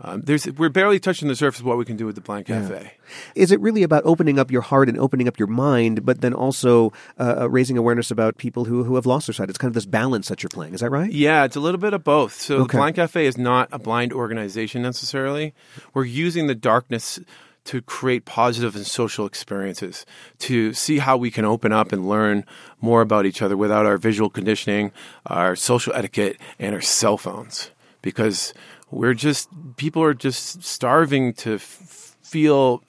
Um, 0.00 0.20
there's 0.22 0.46
we're 0.52 0.68
barely 0.68 1.00
touching 1.00 1.28
the 1.28 1.36
surface 1.36 1.60
of 1.60 1.66
what 1.66 1.78
we 1.78 1.84
can 1.86 1.96
do 1.96 2.04
with 2.04 2.16
the 2.16 2.20
Blind 2.20 2.46
Cafe. 2.46 2.82
Yeah. 2.82 3.14
Is 3.34 3.50
it 3.50 3.60
really 3.60 3.82
about 3.82 4.02
opening 4.04 4.38
up 4.38 4.50
your 4.50 4.60
heart 4.60 4.90
and 4.90 4.98
opening 4.98 5.26
up 5.26 5.38
your 5.38 5.48
mind, 5.48 6.04
but 6.04 6.20
then 6.20 6.34
also 6.34 6.92
uh, 7.18 7.36
uh, 7.40 7.48
raising 7.48 7.78
awareness 7.78 8.10
about 8.10 8.36
people 8.36 8.66
who 8.66 8.84
who 8.84 8.96
have 8.96 9.06
lost 9.06 9.26
their 9.26 9.34
sight? 9.34 9.48
It's 9.48 9.56
kind 9.56 9.70
of 9.70 9.74
this 9.74 9.86
balance 9.86 10.28
that 10.28 10.42
you're 10.42 10.50
playing. 10.50 10.74
Is 10.74 10.80
that 10.80 10.90
right? 10.90 11.10
Yeah, 11.10 11.44
it's 11.44 11.56
a 11.56 11.60
little 11.60 11.80
bit 11.80 11.94
of 11.94 12.04
both. 12.04 12.34
So 12.34 12.56
okay. 12.56 12.72
the 12.72 12.78
Blind 12.78 12.96
Cafe 12.96 13.24
is 13.24 13.38
not 13.38 13.70
a 13.72 13.78
blind 13.78 14.12
organization 14.12 14.82
necessarily. 14.82 15.54
We're 15.94 16.04
using 16.04 16.46
the 16.46 16.54
darkness 16.54 17.18
to 17.64 17.80
create 17.82 18.26
positive 18.26 18.76
and 18.76 18.86
social 18.86 19.26
experiences, 19.26 20.06
to 20.40 20.72
see 20.72 20.98
how 20.98 21.16
we 21.16 21.30
can 21.30 21.44
open 21.44 21.72
up 21.72 21.90
and 21.92 22.08
learn 22.08 22.44
more 22.80 23.00
about 23.00 23.26
each 23.26 23.40
other 23.42 23.56
without 23.56 23.86
our 23.86 23.96
visual 23.96 24.30
conditioning, 24.30 24.92
our 25.24 25.56
social 25.56 25.92
etiquette, 25.94 26.36
and 26.58 26.74
our 26.74 26.80
cell 26.80 27.16
phones 27.16 27.70
because 28.06 28.54
we're 28.96 29.14
just 29.14 29.48
people 29.76 30.02
are 30.02 30.14
just 30.14 30.62
starving 30.62 31.34
to 31.34 31.54
f- 31.54 32.16
feel 32.22 32.82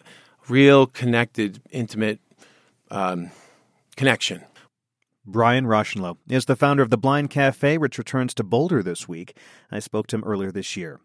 real 0.48 0.88
connected 0.88 1.62
intimate 1.70 2.20
um, 2.90 3.30
connection 3.96 4.44
Brian 5.26 5.66
Rauschenloh 5.66 6.18
is 6.30 6.46
the 6.46 6.56
founder 6.56 6.82
of 6.82 6.90
the 6.90 6.98
Blind 6.98 7.30
Cafe, 7.30 7.78
which 7.78 7.98
returns 7.98 8.34
to 8.36 8.46
Boulder 8.46 8.82
this 8.82 9.10
week. 9.10 9.36
I 9.70 9.80
spoke 9.80 10.08
to 10.08 10.16
him 10.16 10.24
earlier 10.24 10.54
this 10.54 10.78
year. 10.78 11.02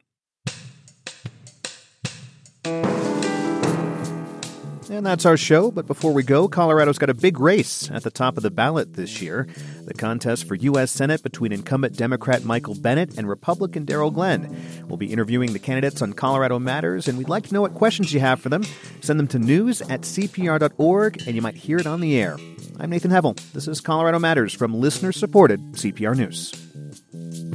And 4.93 5.07
that's 5.07 5.25
our 5.25 5.39
show. 5.39 5.71
But 5.71 5.87
before 5.87 6.13
we 6.13 6.23
go, 6.23 6.49
Colorado's 6.49 6.99
got 6.99 7.09
a 7.09 7.15
big 7.15 7.41
race 7.41 7.91
at 7.91 8.03
the 8.03 8.11
top 8.11 8.37
of 8.37 8.43
the 8.43 8.51
ballot 8.51 8.93
this 8.93 9.23
year. 9.23 9.49
The 9.87 9.95
contest 9.95 10.47
for 10.47 10.55
U.S. 10.55 10.91
Senate 10.91 11.23
between 11.23 11.51
incumbent 11.51 11.97
Democrat 11.97 12.45
Michael 12.45 12.75
Bennet 12.75 13.17
and 13.17 13.27
Republican 13.27 13.87
Darryl 13.87 14.13
Glenn. 14.13 14.55
We'll 14.89 14.99
be 14.99 15.11
interviewing 15.11 15.55
the 15.55 15.59
candidates 15.59 16.03
on 16.03 16.13
Colorado 16.13 16.59
Matters, 16.59 17.09
and 17.09 17.17
we'd 17.17 17.31
like 17.31 17.47
to 17.49 17.55
know 17.55 17.63
what 17.63 17.73
questions 17.73 18.13
you 18.13 18.21
have 18.21 18.43
for 18.43 18.51
them. 18.51 18.65
Send 19.01 19.19
them 19.19 19.29
to 19.29 19.39
news 19.39 19.81
at 19.81 20.03
cpr.org, 20.03 21.23
and 21.27 21.35
you 21.35 21.41
might 21.41 21.57
hear 21.57 21.79
it 21.79 21.87
on 21.87 22.03
the 22.03 22.19
air. 22.19 22.37
I'm 22.79 22.91
Nathan 22.91 23.11
Heffel. 23.11 23.41
This 23.55 23.67
is 23.67 23.81
Colorado 23.81 24.19
Matters 24.19 24.53
from 24.53 24.75
listener 24.75 25.13
supported 25.13 25.73
CPR 25.73 26.15
News. 26.15 27.52